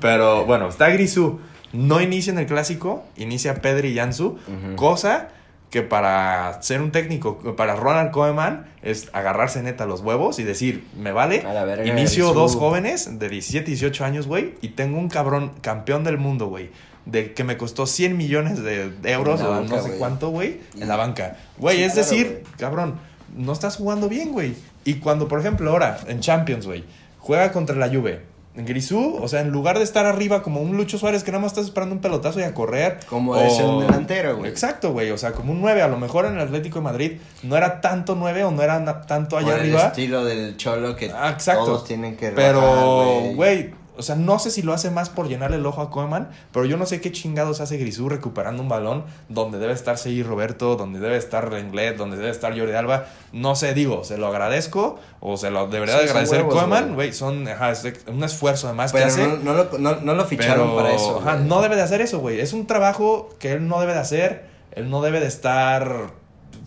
pero 0.00 0.44
bueno, 0.44 0.68
está 0.68 0.88
Grisú. 0.90 1.40
No 1.72 2.00
inicia 2.00 2.32
en 2.32 2.38
el 2.40 2.46
clásico, 2.46 3.04
inicia 3.16 3.54
Pedri 3.62 3.90
y 3.92 3.96
Jansu, 3.96 4.38
cosa 4.74 5.28
que 5.70 5.82
para 5.82 6.60
ser 6.62 6.82
un 6.82 6.90
técnico, 6.90 7.38
para 7.56 7.76
Ronald 7.76 8.10
Koeman, 8.10 8.66
es 8.82 9.08
agarrarse 9.12 9.62
neta 9.62 9.86
los 9.86 10.00
huevos 10.00 10.38
y 10.38 10.42
decir, 10.42 10.84
me 10.98 11.12
vale, 11.12 11.40
verga, 11.40 11.86
inicio 11.86 12.32
dos 12.32 12.56
jóvenes 12.56 13.18
de 13.18 13.28
17, 13.28 13.66
18 13.66 14.04
años, 14.04 14.26
güey, 14.26 14.54
y 14.60 14.70
tengo 14.70 14.98
un 14.98 15.08
cabrón 15.08 15.52
campeón 15.60 16.02
del 16.02 16.18
mundo, 16.18 16.48
güey, 16.48 16.70
de 17.06 17.32
que 17.34 17.44
me 17.44 17.56
costó 17.56 17.86
100 17.86 18.16
millones 18.16 18.62
de 18.62 18.92
euros 19.04 19.40
o 19.42 19.60
no 19.62 19.82
sé 19.82 19.92
cuánto, 19.98 20.30
güey, 20.30 20.60
en 20.78 20.88
la 20.88 20.96
banca. 20.96 21.36
Güey, 21.56 21.76
Sí, 21.76 21.82
es 21.84 21.92
claro, 21.92 22.08
decir, 22.08 22.42
cabrón, 22.58 22.94
no 23.36 23.52
estás 23.52 23.76
jugando 23.76 24.08
bien, 24.08 24.32
güey. 24.32 24.54
Y 24.84 24.94
cuando, 24.94 25.28
por 25.28 25.38
ejemplo, 25.38 25.70
ahora 25.70 26.00
en 26.08 26.20
Champions, 26.20 26.66
güey, 26.66 26.84
juega 27.18 27.52
contra 27.52 27.76
la 27.76 27.88
Juve. 27.88 28.22
En 28.56 28.66
Grisú, 28.66 29.16
o 29.22 29.28
sea, 29.28 29.42
en 29.42 29.50
lugar 29.50 29.78
de 29.78 29.84
estar 29.84 30.06
arriba 30.06 30.42
como 30.42 30.60
un 30.60 30.76
Lucho 30.76 30.98
Suárez 30.98 31.22
que 31.22 31.30
nada 31.30 31.40
más 31.42 31.52
estás 31.52 31.66
esperando 31.66 31.94
un 31.94 32.00
pelotazo 32.00 32.40
y 32.40 32.42
a 32.42 32.52
correr. 32.52 32.98
Como 33.08 33.30
o- 33.32 33.50
ser 33.56 33.64
un 33.64 33.86
delantero, 33.86 34.36
güey. 34.38 34.50
Exacto, 34.50 34.90
güey. 34.92 35.12
O 35.12 35.18
sea, 35.18 35.32
como 35.32 35.52
un 35.52 35.60
9. 35.60 35.82
A 35.82 35.88
lo 35.88 35.96
mejor 35.98 36.26
en 36.26 36.34
el 36.34 36.40
Atlético 36.40 36.80
de 36.80 36.84
Madrid 36.84 37.12
no 37.44 37.56
era 37.56 37.80
tanto 37.80 38.16
9 38.16 38.42
o 38.44 38.50
no 38.50 38.60
era 38.62 39.02
tanto 39.06 39.36
allá 39.36 39.46
Por 39.50 39.54
el 39.54 39.60
arriba. 39.60 39.86
estilo 39.86 40.24
del 40.24 40.56
cholo 40.56 40.96
que 40.96 41.12
Ah, 41.14 41.30
exacto. 41.30 41.64
todos 41.64 41.84
tienen 41.84 42.16
que 42.16 42.30
Pero, 42.32 43.30
güey, 43.36 43.72
o 44.00 44.02
sea, 44.02 44.16
no 44.16 44.38
sé 44.38 44.50
si 44.50 44.62
lo 44.62 44.72
hace 44.72 44.90
más 44.90 45.10
por 45.10 45.28
llenarle 45.28 45.58
el 45.58 45.66
ojo 45.66 45.82
a 45.82 45.90
Koeman, 45.90 46.30
pero 46.52 46.64
yo 46.64 46.76
no 46.76 46.86
sé 46.86 47.00
qué 47.00 47.12
chingados 47.12 47.60
hace 47.60 47.76
Grisú 47.76 48.08
recuperando 48.08 48.62
un 48.62 48.68
balón 48.68 49.04
donde 49.28 49.58
debe 49.58 49.72
estar 49.72 49.98
Seguí 49.98 50.22
Roberto, 50.22 50.76
donde 50.76 50.98
debe 51.00 51.16
estar 51.16 51.52
Lenglet, 51.52 51.96
donde 51.96 52.16
debe 52.16 52.30
estar 52.30 52.58
Jordi 52.58 52.72
Alba. 52.72 53.04
No 53.32 53.54
sé, 53.54 53.74
digo, 53.74 54.02
se 54.02 54.18
lo 54.18 54.26
agradezco 54.28 54.98
o 55.20 55.36
se 55.36 55.50
lo 55.50 55.68
debería 55.68 55.98
Sí, 55.98 56.04
de 56.04 56.10
agradecer 56.10 56.38
huevos, 56.40 56.54
Koeman, 56.54 56.94
güey. 56.94 57.12
Son, 57.12 57.46
ajá, 57.46 57.70
es 57.72 57.86
un 58.06 58.24
esfuerzo 58.24 58.66
además 58.68 58.92
que 58.92 59.04
hace. 59.04 59.26
no, 59.26 59.36
no 59.36 59.52
lo, 59.54 59.78
no, 59.78 59.96
no 60.00 60.14
lo 60.14 60.24
ficharon 60.24 60.70
Pero, 60.70 60.76
para 60.76 60.94
eso. 60.94 61.18
ajá, 61.20 61.36
no 61.36 61.60
debe 61.62 61.76
de 61.76 61.82
hacer 61.82 62.00
eso, 62.00 62.18
güey. 62.18 62.40
Es 62.40 62.52
un 62.52 62.66
trabajo 62.66 63.28
que 63.38 63.52
él 63.52 63.68
no 63.68 63.80
debe 63.80 63.92
de 63.92 64.00
hacer. 64.00 64.44
Él 64.72 64.88
no 64.88 65.02
debe 65.02 65.20
de 65.20 65.26
estar 65.26 66.10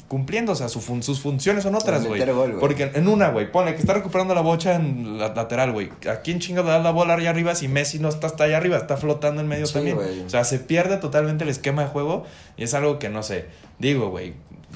cumpliendo, 0.08 0.52
o 0.52 0.56
sea, 0.56 0.70
su 0.70 0.80
fun- 0.82 1.02
sus 1.02 1.20
funciones 1.22 1.64
son 1.64 1.74
otras, 1.76 2.06
güey. 2.06 2.20
Porque 2.60 2.92
en 2.94 3.08
una, 3.08 3.30
güey, 3.30 3.52
pone 3.52 3.74
que 3.74 3.80
está 3.82 3.94
recuperando 3.94 4.36
la 4.36 4.42
bocha 4.42 4.76
en 4.76 5.18
la 5.18 5.34
lateral, 5.34 5.72
güey. 5.72 5.90
¿A 6.10 6.18
quién 6.22 6.40
chingado 6.40 6.68
le 6.68 6.74
das 6.74 6.84
la 6.84 6.92
bola 6.92 7.16
allá 7.16 7.30
arriba 7.32 7.56
si 7.56 7.68
Messi 7.68 8.00
no 8.00 8.10
está 8.10 8.28
hasta 8.28 8.44
allá 8.44 8.58
arriba? 8.58 8.78
Está 8.78 8.98
flotando 8.98 9.42
en 9.42 9.48
medio 9.48 9.66
Sí, 9.66 9.74
también. 9.74 9.98
O 10.26 10.30
sea, 10.30 10.44
se 10.44 10.60
pierde 10.60 10.98
totalmente 10.98 11.44
el 11.44 11.50
esquema 11.50 11.84
de 11.84 11.88
juego 11.90 12.26
y 12.58 12.64
es 12.64 12.74
algo 12.74 13.00
que 13.00 13.10
no 13.10 13.24
sé. 13.24 13.46
Digo, 13.80 14.10
güey, 14.12 14.34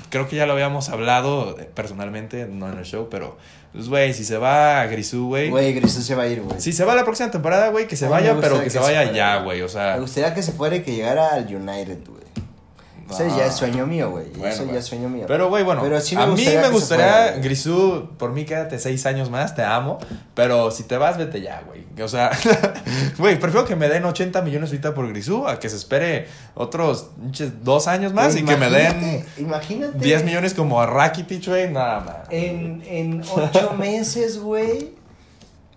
creo 0.10 0.28
que 0.28 0.36
ya 0.36 0.46
lo 0.48 0.54
habíamos 0.54 0.90
hablado 0.90 1.56
eh, 1.60 1.70
personalmente, 1.74 2.48
no 2.48 2.72
en 2.72 2.80
el 2.80 2.86
show, 2.86 3.08
pero, 3.12 3.38
pues, 3.74 3.90
güey, 3.90 4.14
si 4.16 4.24
se 4.24 4.38
va 4.38 4.82
a 4.82 4.88
Grisú, 4.88 5.28
güey. 5.28 5.50
Güey, 5.50 5.74
Grisú 5.74 6.02
se 6.02 6.16
va 6.16 6.24
a 6.24 6.28
ir, 6.28 6.42
güey. 6.42 6.60
Si 6.60 6.74
se 6.74 6.84
va 6.84 6.96
la 6.96 7.04
próxima 7.04 7.30
temporada, 7.30 7.70
güey, 7.70 7.88
que 7.88 7.96
se 7.96 8.08
vaya, 8.08 8.36
pero 8.42 8.58
que 8.60 8.70
se 8.72 8.72
se 8.72 8.80
vaya 8.80 9.12
ya, 9.12 9.36
güey. 9.36 9.46
güey. 9.46 9.62
O 9.62 9.70
sea, 9.70 9.94
Me 9.96 10.02
gustaría 10.02 10.34
que 10.34 10.42
se 10.42 10.52
fuera 10.52 10.76
y 10.78 10.82
que 10.82 10.96
llegara 10.96 11.34
al 11.34 11.44
United, 11.54 12.00
güey. 12.08 12.27
Ese 13.10 13.28
Ah. 13.28 13.38
ya 13.38 13.46
es 13.46 13.54
sueño 13.56 13.86
mío, 13.88 14.12
güey. 14.12 14.26
Bueno, 14.38 14.54
Eso 14.54 14.66
ya 14.66 14.80
es 14.80 14.86
sueño 14.86 15.10
mío. 15.10 15.26
Pero, 15.28 15.50
güey, 15.50 15.64
bueno, 15.64 15.82
Pero 15.82 16.00
sí 16.02 16.16
me 16.16 16.24
a 16.24 16.28
mí 16.28 16.46
me 16.46 16.70
gustaría. 16.70 17.32
Grisú, 17.38 18.10
por 18.18 18.32
mí 18.32 18.46
quédate 18.46 18.80
seis 18.80 19.06
años 19.06 19.30
más, 19.30 19.56
te 19.56 19.64
amo, 19.64 19.98
pero 20.34 20.72
si 20.72 20.84
te 20.84 20.98
vas, 20.98 21.18
vete 21.18 21.42
ya, 21.42 21.64
güey. 21.66 21.86
O 22.04 22.08
sea, 22.08 22.32
güey, 23.18 23.40
prefiero 23.40 23.66
que 23.66 23.76
me 23.76 23.90
den 23.90 24.06
80 24.06 24.42
millones 24.42 24.70
ahorita 24.70 24.94
por 24.94 25.08
Grisú 25.10 25.48
a 25.48 25.60
que 25.60 25.70
se 25.70 25.76
espere 25.78 26.28
otros 26.54 27.10
dos 27.64 27.88
años 27.88 28.14
más 28.14 28.36
y 28.36 28.44
que 28.44 28.56
me 28.58 28.70
den 28.70 29.26
Imagínate. 29.38 29.98
10 29.98 30.24
millones 30.24 30.54
como 30.54 30.82
a 30.82 30.86
Rakitic, 30.86 31.48
güey, 31.48 31.72
nada 31.72 32.00
más. 32.02 32.16
En, 32.30 32.84
en 32.86 33.24
ocho 33.36 33.74
meses, 33.78 34.40
güey. 34.40 34.97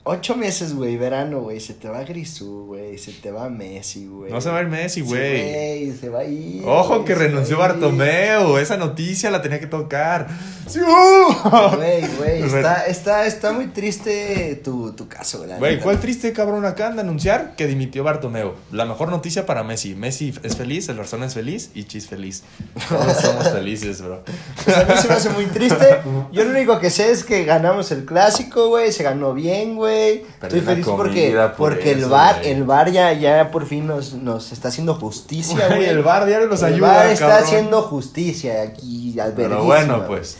Ocho 0.02 0.35
meses, 0.35 0.75
güey, 0.75 0.97
verano, 0.97 1.40
güey. 1.40 1.61
Se 1.61 1.75
te 1.75 1.87
va 1.87 2.02
Grisú, 2.04 2.64
güey. 2.69 2.97
Se 2.97 3.12
te 3.12 3.30
va 3.30 3.50
Messi, 3.50 4.07
güey. 4.07 4.33
No 4.33 4.40
se 4.40 4.49
va 4.49 4.59
a 4.59 4.62
ir 4.62 4.69
Messi, 4.69 5.02
güey. 5.02 5.92
se 5.92 6.09
va 6.09 6.21
a 6.21 6.25
ir. 6.25 6.64
Ojo 6.66 7.04
que 7.04 7.14
renunció. 7.14 7.59
Bartomeu, 7.59 8.57
esa 8.57 8.78
noticia 8.78 9.30
la 9.30 9.42
tenía 9.42 9.61
que 9.61 9.66
tocar. 9.66 10.28
¡Sí! 10.66 10.80
¡uh! 10.80 11.76
Güey, 11.76 12.07
güey, 12.16 12.42
está, 12.45 12.87
está, 12.87 13.26
está 13.26 13.52
muy 13.52 13.66
triste 13.66 14.59
tu, 14.64 14.92
tu 14.92 15.07
caso, 15.07 15.45
güey. 15.45 15.59
Güey. 15.59 15.80
¿cuál 15.80 16.00
triste 16.00 16.33
cabrón 16.33 16.64
acaban 16.64 16.97
de 16.97 17.02
anunciar 17.02 17.54
que 17.54 17.66
dimitió 17.66 18.02
Bartomeu? 18.02 18.54
La 18.73 18.87
mejor 18.87 19.11
noticia 19.11 19.45
para 19.45 19.64
Messi. 19.64 19.95
Messi 19.95 20.33
es 20.42 20.57
feliz, 20.57 20.88
el 20.88 20.97
Barcelona 20.97 21.26
es 21.26 21.35
feliz 21.35 21.73
y 21.75 21.85
Chis 21.85 22.09
feliz. 22.09 22.42
Todos 22.88 23.19
somos 23.19 23.49
felices, 23.52 24.00
bro. 24.00 24.23
Pues 24.64 24.76
a 24.78 24.85
mí 24.85 24.95
se 24.97 25.09
me 25.09 25.14
hace 25.14 25.28
muy 25.28 25.45
triste. 25.45 26.00
Yo 26.33 26.45
lo 26.45 26.50
único 26.50 26.78
que 26.80 26.88
sé 26.88 27.11
es 27.11 27.23
que 27.23 27.45
ganamos 27.45 27.92
el 27.92 28.07
clásico, 28.07 28.69
güey. 28.69 28.92
Se 28.92 29.02
ganó 29.02 29.35
bien, 29.35 29.76
güey. 29.76 29.89
Güey. 29.90 30.25
Estoy 30.42 30.61
feliz 30.61 30.87
porque, 30.87 31.32
por 31.35 31.54
porque 31.56 31.92
el 31.92 31.99
eso, 32.00 32.09
bar, 32.09 32.37
güey. 32.38 32.50
el 32.50 32.64
bar 32.64 32.90
ya, 32.90 33.12
ya 33.12 33.50
por 33.50 33.66
fin 33.66 33.87
nos, 33.87 34.14
nos 34.14 34.52
está 34.52 34.68
haciendo 34.68 34.94
justicia, 34.94 35.68
Güey, 35.68 35.85
el 35.87 36.02
bar 36.02 36.26
diario 36.26 36.47
nos 36.49 36.62
El 36.62 36.75
ayuda, 36.75 36.88
bar 36.97 37.06
está 37.09 37.26
cabrón. 37.28 37.44
haciendo 37.44 37.82
justicia 37.82 38.62
aquí, 38.62 39.12
Pero 39.14 39.25
alberguísima, 39.26 39.64
bueno, 39.64 40.06
pues. 40.06 40.38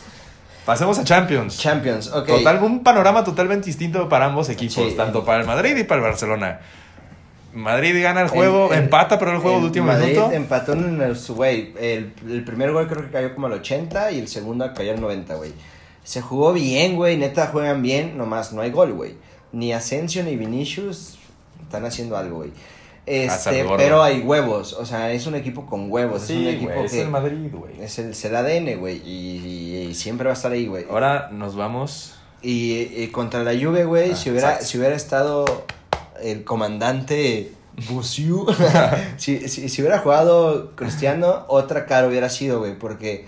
Pasemos 0.65 0.99
a 0.99 1.03
Champions. 1.03 1.57
Champions, 1.57 2.07
ok. 2.13 2.27
Total, 2.27 2.61
un 2.63 2.83
panorama 2.83 3.23
totalmente 3.23 3.65
distinto 3.65 4.07
para 4.07 4.25
ambos 4.27 4.47
equipos, 4.49 4.75
Sí. 4.89 4.93
tanto 4.95 5.25
para 5.25 5.41
el 5.41 5.47
Madrid 5.47 5.75
y 5.75 5.83
para 5.83 6.01
el 6.01 6.07
Barcelona. 6.07 6.59
Madrid 7.53 8.01
gana 8.01 8.21
el 8.21 8.29
juego, 8.29 8.67
El- 8.71 8.77
el- 8.77 8.83
empata, 8.85 9.19
pero 9.19 9.31
el 9.31 9.39
juego 9.39 9.57
de 9.57 9.59
el 9.59 9.65
último 9.65 9.87
Madrid 9.87 10.13
minuto. 10.13 10.31
empató 10.31 10.73
en 10.73 11.01
el, 11.01 11.17
güey, 11.29 11.73
el, 11.79 12.13
el 12.29 12.43
primer 12.45 12.71
gol 12.71 12.87
creo 12.87 13.01
que 13.03 13.11
cayó 13.11 13.33
como 13.33 13.47
al 13.47 13.53
80 13.53 14.11
y 14.11 14.19
el 14.19 14.27
segundo 14.29 14.71
cayó 14.73 14.91
al 14.93 15.01
90, 15.01 15.35
güey. 15.35 15.51
Se 16.03 16.21
jugó 16.21 16.53
bien, 16.53 16.95
güey, 16.95 17.17
neta 17.17 17.47
juegan 17.47 17.81
bien, 17.81 18.17
nomás 18.17 18.53
no 18.53 18.61
hay 18.61 18.71
gol, 18.71 18.93
güey. 18.93 19.15
Ni 19.53 19.73
Asensio 19.73 20.23
ni 20.23 20.35
Vinicius 20.35 21.17
están 21.61 21.85
haciendo 21.85 22.17
algo, 22.17 22.37
güey. 22.37 22.51
Este, 23.05 23.65
pero 23.77 24.03
hay 24.03 24.19
huevos, 24.19 24.73
o 24.73 24.85
sea, 24.85 25.11
es 25.11 25.25
un 25.25 25.33
equipo 25.35 25.65
con 25.65 25.91
huevos, 25.91 26.23
es 26.23 26.29
un 26.29 26.37
Sí, 26.43 26.47
equipo 26.49 26.71
es 26.83 26.91
que 26.91 27.01
el 27.01 27.09
Madrid, 27.09 27.49
güey. 27.51 27.81
es 27.81 27.97
el, 27.97 28.11
es 28.11 28.23
el 28.25 28.35
ADN, 28.35 28.75
güey, 28.79 28.97
y, 29.03 29.37
y- 29.37 29.87
y 29.89 29.95
siempre 29.95 30.25
va 30.25 30.31
a 30.31 30.35
estar 30.35 30.51
ahí, 30.51 30.67
güey. 30.67 30.85
Ahora 30.89 31.29
nos 31.31 31.55
vamos. 31.55 32.13
Y, 32.43 32.73
y 32.95 33.07
contra 33.07 33.43
la 33.43 33.51
Juve, 33.59 33.85
güey, 33.85 34.11
Ah, 34.11 34.15
si, 34.15 34.29
hubiera, 34.29 34.49
exacto. 34.49 34.65
si 34.67 34.77
hubiera 34.77 34.95
estado 34.95 35.45
el 36.21 36.43
comandante 36.43 37.51
Busiu, 37.89 38.45
si, 39.17 39.47
si, 39.49 39.67
si 39.67 39.81
hubiera 39.81 39.97
jugado 39.99 40.71
Cristiano, 40.75 41.45
otra 41.47 41.85
cara 41.87 42.07
hubiera 42.07 42.29
sido, 42.29 42.59
güey, 42.59 42.77
porque, 42.77 43.25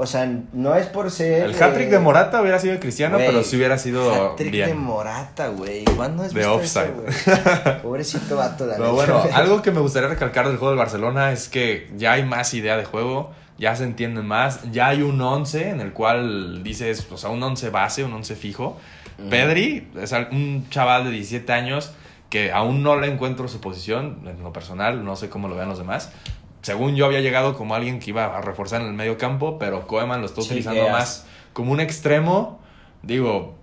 o 0.00 0.06
sea, 0.06 0.32
no 0.52 0.76
es 0.76 0.86
por 0.86 1.10
ser... 1.10 1.42
El 1.42 1.60
hat-trick 1.60 1.88
eh, 1.88 1.90
de 1.90 1.98
Morata 1.98 2.40
hubiera 2.40 2.60
sido 2.60 2.72
de 2.72 2.78
Cristiano, 2.78 3.16
güey, 3.16 3.26
pero 3.26 3.42
si 3.42 3.56
hubiera 3.56 3.78
sido 3.78 4.30
hat-trick 4.30 4.52
de. 4.52 4.72
Morata, 4.72 5.48
güey, 5.48 5.84
¿cuándo 5.84 6.22
has 6.22 6.32
De 6.32 6.46
offside. 6.46 6.92
eso? 7.08 7.32
Pobrecito 7.82 8.36
vato, 8.36 8.64
la 8.64 8.76
Pero 8.76 8.92
bueno, 8.92 9.20
algo 9.32 9.60
que 9.60 9.72
me 9.72 9.80
gustaría 9.80 10.08
recalcar 10.08 10.46
del 10.46 10.56
juego 10.56 10.70
del 10.70 10.78
Barcelona 10.78 11.32
es 11.32 11.48
que 11.48 11.90
ya 11.96 12.12
hay 12.12 12.24
más 12.24 12.54
idea 12.54 12.76
de 12.76 12.84
juego, 12.84 13.32
ya 13.58 13.74
se 13.74 13.82
entiende 13.82 14.22
más, 14.22 14.70
ya 14.70 14.86
hay 14.86 15.02
un 15.02 15.20
11 15.20 15.70
en 15.70 15.80
el 15.80 15.92
cual 15.92 16.62
dices, 16.62 17.04
o 17.10 17.16
sea, 17.16 17.30
un 17.30 17.42
11 17.42 17.70
base, 17.70 18.04
un 18.04 18.12
11 18.12 18.36
fijo. 18.36 18.78
Pedri 19.28 19.88
es 20.00 20.12
un 20.30 20.68
chaval 20.70 21.06
de 21.06 21.10
17 21.10 21.52
años 21.52 21.90
que 22.30 22.52
aún 22.52 22.84
no 22.84 23.00
le 23.00 23.08
encuentro 23.08 23.48
su 23.48 23.60
posición, 23.60 24.20
en 24.26 24.42
lo 24.44 24.52
personal, 24.52 25.04
no 25.04 25.16
sé 25.16 25.28
cómo 25.28 25.48
lo 25.48 25.56
vean 25.56 25.68
los 25.68 25.78
demás. 25.78 26.12
Según 26.68 26.96
yo 26.96 27.06
había 27.06 27.20
llegado 27.20 27.56
como 27.56 27.74
alguien 27.74 27.98
que 27.98 28.10
iba 28.10 28.26
a 28.26 28.42
reforzar 28.42 28.82
en 28.82 28.88
el 28.88 28.92
medio 28.92 29.16
campo, 29.16 29.58
pero 29.58 29.86
Koeman 29.86 30.20
lo 30.20 30.26
está 30.26 30.42
utilizando 30.42 30.86
más 30.90 31.24
como 31.54 31.72
un 31.72 31.80
extremo, 31.80 32.60
digo, 33.02 33.54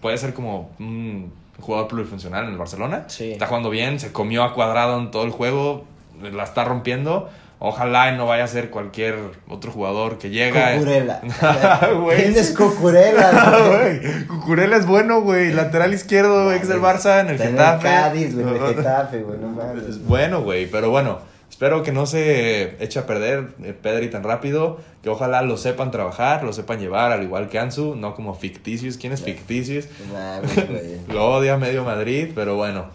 puede 0.00 0.16
ser 0.18 0.32
como 0.32 0.70
un 0.78 1.32
jugador 1.58 1.88
plurifuncional 1.88 2.44
en 2.44 2.52
el 2.52 2.58
Barcelona. 2.58 3.06
Sí. 3.08 3.32
Está 3.32 3.48
jugando 3.48 3.70
bien, 3.70 3.98
se 3.98 4.12
comió 4.12 4.44
a 4.44 4.54
cuadrado 4.54 5.00
en 5.00 5.10
todo 5.10 5.24
el 5.24 5.32
juego, 5.32 5.84
la 6.22 6.44
está 6.44 6.62
rompiendo. 6.62 7.28
Ojalá 7.58 8.12
no 8.12 8.26
vaya 8.26 8.44
a 8.44 8.46
ser 8.46 8.70
cualquier 8.70 9.16
otro 9.48 9.72
jugador 9.72 10.18
que 10.18 10.30
llega. 10.30 10.74
Cucurella. 10.74 11.20
¿Quién 11.20 12.36
es. 12.36 12.56
Cucurella? 12.56 13.30
güey? 13.68 13.98
Güey, 13.98 14.26
Cucurella 14.28 14.76
es 14.76 14.86
bueno, 14.86 15.22
güey. 15.22 15.52
Lateral 15.52 15.92
izquierdo, 15.92 16.52
ex 16.52 16.68
del 16.68 16.80
Barça, 16.80 17.20
en 17.20 17.30
el 17.30 17.38
Getafe. 17.38 17.88
Cádiz, 17.88 18.32
güey, 18.32 18.46
en 18.46 18.62
el 18.62 18.68
Getafe, 18.76 19.22
güey, 19.22 19.40
no 19.40 19.48
mames. 19.48 19.82
Es 19.86 20.04
bueno, 20.04 20.42
güey, 20.42 20.70
pero 20.70 20.90
bueno, 20.90 21.32
espero 21.52 21.82
que 21.82 21.92
no 21.92 22.06
se 22.06 22.82
eche 22.82 22.98
a 22.98 23.06
perder 23.06 23.50
eh, 23.62 23.74
Pedri 23.74 24.08
tan 24.08 24.24
rápido, 24.24 24.80
que 25.02 25.10
ojalá 25.10 25.42
lo 25.42 25.58
sepan 25.58 25.90
trabajar, 25.90 26.42
lo 26.44 26.52
sepan 26.54 26.80
llevar, 26.80 27.12
al 27.12 27.22
igual 27.22 27.50
que 27.50 27.58
Ansu, 27.58 27.94
no 27.94 28.14
como 28.14 28.34
ficticios. 28.34 28.96
¿Quién 28.96 29.12
es 29.12 29.22
ficticios? 29.22 29.86
Güey. 30.10 31.00
Lo 31.08 31.30
odia 31.30 31.58
medio 31.58 31.84
Madrid, 31.84 32.30
pero 32.34 32.56
bueno, 32.56 32.86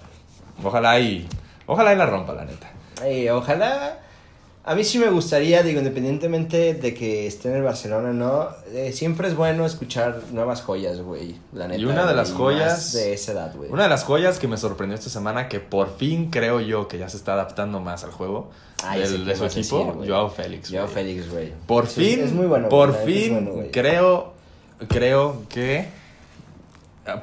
ojalá 0.64 1.00
y 1.00 1.28
ojalá 1.68 1.94
y 1.94 1.98
la 1.98 2.08
rompa, 2.08 2.34
la 2.34 2.46
neta. 2.46 2.72
Ojalá. 3.30 4.00
A 4.70 4.76
mí 4.76 4.84
sí 4.84 5.00
me 5.00 5.10
gustaría, 5.10 5.64
digo, 5.64 5.80
independientemente 5.80 6.74
de 6.74 6.94
que 6.94 7.26
esté 7.26 7.48
en 7.50 7.56
el 7.56 7.64
Barcelona 7.64 8.10
o 8.10 8.14
no, 8.14 8.50
eh, 8.74 8.92
siempre 8.92 9.30
es 9.30 9.36
bueno 9.36 9.66
escuchar 9.66 10.20
nuevas 10.34 10.62
joyas, 10.62 11.00
güey. 11.02 11.38
La 11.54 11.70
neta. 11.70 11.80
Y 11.80 11.86
una 11.86 12.06
de 12.06 12.14
las 12.14 12.34
joyas- 12.34 12.92
De 12.92 13.14
esa 13.14 13.32
edad, 13.32 13.56
güey. 13.56 13.72
Una 13.72 13.84
de 13.84 13.90
las 13.90 14.04
joyas 14.04 14.40
que 14.40 14.50
me 14.50 14.58
sorprendió 14.58 14.96
esta 14.98 15.10
semana, 15.10 15.48
que 15.48 15.62
por 15.62 15.96
fin 15.98 16.30
creo 16.30 16.60
yo 16.60 16.90
que 16.90 16.98
ya 16.98 17.08
se 17.08 17.16
está 17.16 17.32
adaptando 17.34 17.80
más 17.80 18.04
al 18.04 18.12
juego 18.12 18.50
Ay, 18.84 19.00
del- 19.00 19.08
sí, 19.10 19.18
¿qué 19.20 19.24
de 19.30 19.36
su 19.38 19.46
equipo, 19.46 19.94
decir? 19.96 20.10
Joao 20.12 20.30
Félix. 20.30 20.70
Joao 20.70 20.84
güey. 20.84 20.94
Félix, 20.96 21.32
güey. 21.32 21.54
Por 21.66 21.88
fin, 21.88 22.20
Es 22.20 22.34
muy 22.34 22.48
bueno. 22.48 22.68
por 22.68 22.94
fin, 23.06 23.32
bueno, 23.36 23.52
güey. 23.54 23.72
creo, 23.72 24.34
creo 24.90 25.44
que 25.48 25.80
ah, 25.80 26.07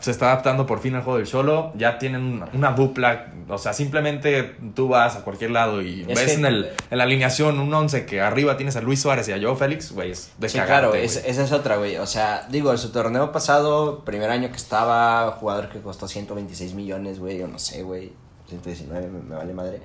se 0.01 0.11
está 0.11 0.27
adaptando 0.33 0.67
por 0.67 0.81
fin 0.81 0.95
al 0.95 1.03
juego 1.03 1.19
del 1.19 1.27
solo. 1.27 1.73
Ya 1.77 1.99
tienen 1.99 2.43
una, 2.53 2.73
dupla, 2.73 3.33
o 3.49 3.59
sea, 3.59 3.73
simplemente 3.73 4.57
tú 4.75 4.89
vas 4.89 5.17
a 5.17 5.21
cualquier 5.25 5.51
lado 5.51 5.83
y 5.83 6.03
Es 6.03 6.07
ves 6.09 6.35
en, 6.39 6.47
el, 6.47 6.71
en 6.91 6.99
la 6.99 7.05
alineación 7.05 7.59
un 7.59 7.73
11 7.73 8.07
que 8.07 8.21
arriba 8.21 8.57
tienes 8.57 8.77
a 8.77 8.81
Luis 8.81 9.01
Suárez 9.03 9.29
y 9.29 9.33
a 9.33 9.41
Joao 9.41 9.57
Félix, 9.57 9.93
güey, 9.93 10.11
es 10.13 10.33
de 10.39 10.49
Sí, 10.49 10.59
cagarte, 10.59 10.89
claro, 10.91 10.95
es- 10.95 11.23
esa 11.25 11.45
es 11.45 11.53
otra, 11.53 11.77
güey. 11.77 11.97
O 11.97 12.07
sea, 12.07 12.47
digo, 12.51 12.71
en 12.73 12.79
su 12.79 12.91
torneo 12.93 13.31
pasado, 13.33 14.05
primer 14.05 14.31
año 14.31 14.51
que 14.51 14.57
estaba, 14.57 15.31
jugador 15.33 15.69
que 15.69 15.81
costó 15.81 16.09
126 16.09 16.75
millones, 16.75 17.19
güey, 17.19 17.39
yo 17.39 17.47
no 17.49 17.59
sé, 17.59 17.83
güey. 17.83 18.13
119, 18.49 19.09
me, 19.09 19.21
me 19.23 19.35
vale 19.37 19.53
madre. 19.55 19.81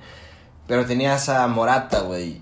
Pero 0.66 0.84
tenías 0.86 1.28
a 1.28 1.46
Morata, 1.48 2.00
güey. 2.00 2.40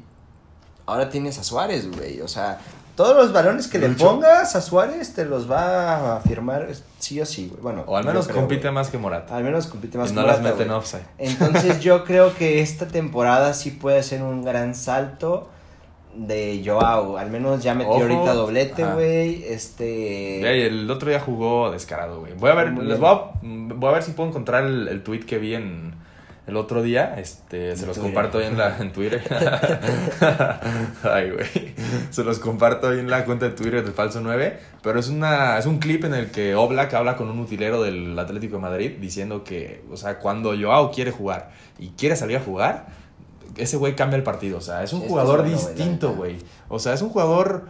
Ahora 0.86 1.08
tienes 1.10 1.38
a 1.38 1.44
Suárez, 1.44 1.90
güey. 1.90 2.20
O 2.20 2.28
sea, 2.28 2.58
todos 2.98 3.14
los 3.14 3.32
balones 3.32 3.68
que 3.68 3.78
le 3.78 3.90
pongas 3.90 4.56
a 4.56 4.60
Suárez 4.60 5.14
te 5.14 5.24
los 5.24 5.48
va 5.48 6.16
a 6.16 6.20
firmar 6.20 6.66
sí 6.98 7.20
o 7.20 7.24
sí, 7.24 7.46
güey. 7.46 7.62
Bueno, 7.62 7.84
O 7.86 7.96
al 7.96 8.04
menos 8.04 8.26
creo, 8.26 8.38
compite 8.40 8.62
güey. 8.62 8.74
más 8.74 8.88
que 8.90 8.98
Morata. 8.98 9.36
Al 9.36 9.44
menos 9.44 9.68
compite 9.68 9.96
más 9.98 10.10
y 10.10 10.14
que 10.14 10.20
no 10.20 10.26
las 10.26 10.38
Morata, 10.38 10.54
meten 10.56 10.66
güey. 10.66 10.78
offside. 10.80 11.04
Entonces 11.16 11.78
yo 11.84 12.02
creo 12.02 12.34
que 12.34 12.60
esta 12.60 12.88
temporada 12.88 13.54
sí 13.54 13.70
puede 13.70 14.02
ser 14.02 14.24
un 14.24 14.44
gran 14.44 14.74
salto 14.74 15.48
de 16.12 16.60
Joao. 16.66 17.18
Al 17.18 17.30
menos 17.30 17.62
ya 17.62 17.72
metió 17.76 17.92
Ojo. 17.92 18.02
ahorita 18.02 18.34
doblete, 18.34 18.84
güey. 18.84 19.44
Este. 19.44 20.38
Güey, 20.40 20.62
el 20.62 20.90
otro 20.90 21.08
día 21.08 21.20
jugó 21.20 21.70
descarado, 21.70 22.18
güey. 22.18 22.32
Voy 22.34 22.50
a 22.50 22.54
ver, 22.54 22.72
les 22.78 22.98
voy 22.98 23.10
a, 23.10 23.30
voy 23.42 23.90
a 23.90 23.92
ver 23.92 24.02
si 24.02 24.10
puedo 24.10 24.28
encontrar 24.28 24.64
el, 24.64 24.88
el 24.88 25.04
tweet 25.04 25.20
que 25.20 25.38
vi 25.38 25.54
en 25.54 25.94
el 26.48 26.56
otro 26.56 26.82
día. 26.82 27.14
Este, 27.18 27.76
se 27.76 27.86
los 27.86 27.96
Twitter. 27.96 28.02
comparto 28.02 28.38
ahí 28.38 28.46
en 28.46 28.58
la 28.58 28.78
en 28.78 28.92
Twitter. 28.92 29.22
Ay, 31.02 31.30
güey. 31.30 31.74
Se 32.10 32.24
los 32.24 32.38
comparto 32.38 32.88
ahí 32.88 32.98
en 32.98 33.10
la 33.10 33.24
cuenta 33.24 33.46
de 33.48 33.52
Twitter 33.54 33.84
del 33.84 33.92
Falso 33.92 34.20
9. 34.20 34.58
Pero 34.82 34.98
es 34.98 35.08
una, 35.08 35.58
es 35.58 35.66
un 35.66 35.78
clip 35.78 36.04
en 36.04 36.14
el 36.14 36.30
que 36.30 36.54
Oblak 36.54 36.94
habla 36.94 37.16
con 37.16 37.28
un 37.28 37.38
utilero 37.38 37.82
del 37.82 38.18
Atlético 38.18 38.56
de 38.56 38.62
Madrid 38.62 38.92
diciendo 38.98 39.44
que, 39.44 39.84
o 39.92 39.96
sea, 39.96 40.18
cuando 40.18 40.54
Joao 40.58 40.90
quiere 40.90 41.10
jugar 41.10 41.50
y 41.78 41.90
quiere 41.90 42.16
salir 42.16 42.38
a 42.38 42.40
jugar, 42.40 42.86
ese 43.56 43.76
güey 43.76 43.94
cambia 43.94 44.16
el 44.16 44.22
partido. 44.22 44.58
O 44.58 44.62
sea, 44.62 44.82
es 44.82 44.92
un 44.94 45.00
jugador 45.02 45.44
distinto, 45.44 46.14
güey. 46.14 46.38
O 46.68 46.78
sea, 46.78 46.94
es 46.94 47.02
un 47.02 47.10
jugador. 47.10 47.68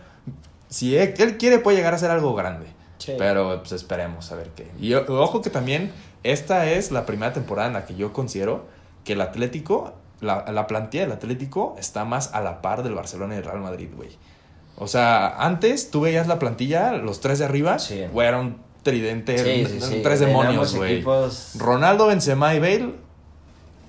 Si 0.69 0.97
él, 0.97 1.15
él 1.19 1.37
quiere, 1.37 1.59
puede 1.59 1.77
llegar 1.77 1.95
a 1.95 1.99
ser 1.99 2.11
algo 2.11 2.35
grande. 2.35 2.79
Pero 3.17 3.61
pues 3.61 3.73
esperemos 3.73 4.31
a 4.33 4.37
ver 4.37 4.49
qué. 4.57 4.69
Y 4.81 4.95
ojo 4.95 5.41
que 5.41 5.51
también 5.51 5.93
esta 6.23 6.71
es 6.71 6.91
la 6.91 7.07
primera 7.07 7.33
temporada 7.33 7.69
en 7.69 7.75
la 7.75 7.87
que 7.87 7.95
yo 7.95 8.13
considero 8.13 8.67
que 9.05 9.13
el 9.15 9.21
Atlético, 9.21 9.93
la, 10.21 10.45
la 10.53 10.67
plantilla 10.67 11.05
del 11.05 11.13
Atlético 11.13 11.77
está 11.79 12.05
más 12.05 12.35
a 12.35 12.41
la 12.41 12.61
par 12.63 12.83
del 12.83 12.95
Barcelona 12.95 13.35
y 13.35 13.37
del 13.39 13.47
Real 13.47 13.61
Madrid, 13.61 13.89
güey. 13.97 14.11
O 14.77 14.87
sea, 14.87 15.29
antes 15.45 15.91
tú 15.91 16.03
veías 16.03 16.27
la 16.29 16.39
plantilla, 16.39 16.93
los 16.93 17.21
tres 17.21 17.39
de 17.41 17.45
arriba, 17.47 17.79
Sí. 17.79 18.05
güey, 18.13 18.29
era 18.29 18.39
un 18.39 18.59
tridente, 18.83 19.37
Sí, 19.39 19.63
un- 19.63 19.67
sí, 19.69 19.77
un 19.87 19.93
sí. 19.95 20.01
tres 20.03 20.21
demonios, 20.21 20.75
güey. 20.77 20.97
equipos- 21.03 21.53
Ronaldo, 21.59 22.07
Benzema 22.07 22.55
y 22.55 22.61
Bale, 22.61 22.95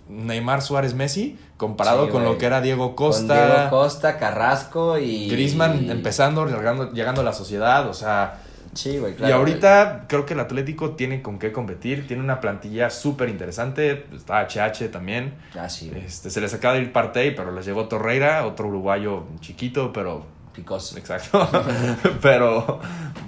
Neymar, 0.10 0.62
Suárez, 0.64 0.96
Messi, 0.96 1.38
comparado 1.58 2.10
con 2.10 2.24
lo 2.24 2.38
que 2.40 2.48
era 2.48 2.62
Diego 2.62 2.96
Con 2.96 3.08
Costa. 3.12 3.46
Diego 3.46 3.70
Costa, 3.70 4.18
Carrasco 4.18 4.98
y. 4.98 5.30
Griezmann 5.30 5.90
empezando, 5.92 6.46
llegando, 6.48 6.92
llegando 6.92 7.22
a 7.22 7.24
la 7.24 7.34
sociedad, 7.34 7.88
o 7.88 7.94
sea, 7.94 8.40
Sí, 8.74 8.98
güey, 8.98 9.16
claro. 9.16 9.30
y 9.30 9.38
ahorita 9.38 10.06
creo 10.08 10.26
que 10.26 10.34
el 10.34 10.40
Atlético 10.40 10.92
tiene 10.92 11.22
con 11.22 11.40
qué 11.40 11.52
competir, 11.52 12.08
tiene 12.08 12.24
una 12.24 12.40
plantilla 12.40 12.90
súper 12.90 13.30
interesante, 13.30 14.06
está 14.16 14.42
HH 14.48 14.90
también. 14.92 15.34
Ah, 15.58 15.70
sí, 15.70 15.90
güey. 15.90 16.06
este, 16.06 16.30
se 16.30 16.42
les 16.42 16.54
acaba 16.54 16.76
de 16.76 16.82
ir 16.82 16.92
Partey, 16.92 17.36
pero 17.36 17.52
les 17.52 17.66
llegó 17.66 17.88
Torreira, 17.88 18.46
otro 18.46 18.68
uruguayo 18.68 19.26
chiquito, 19.40 19.92
pero 19.92 20.26
Picoso. 20.54 20.98
exacto, 20.98 21.48
pero 22.22 22.80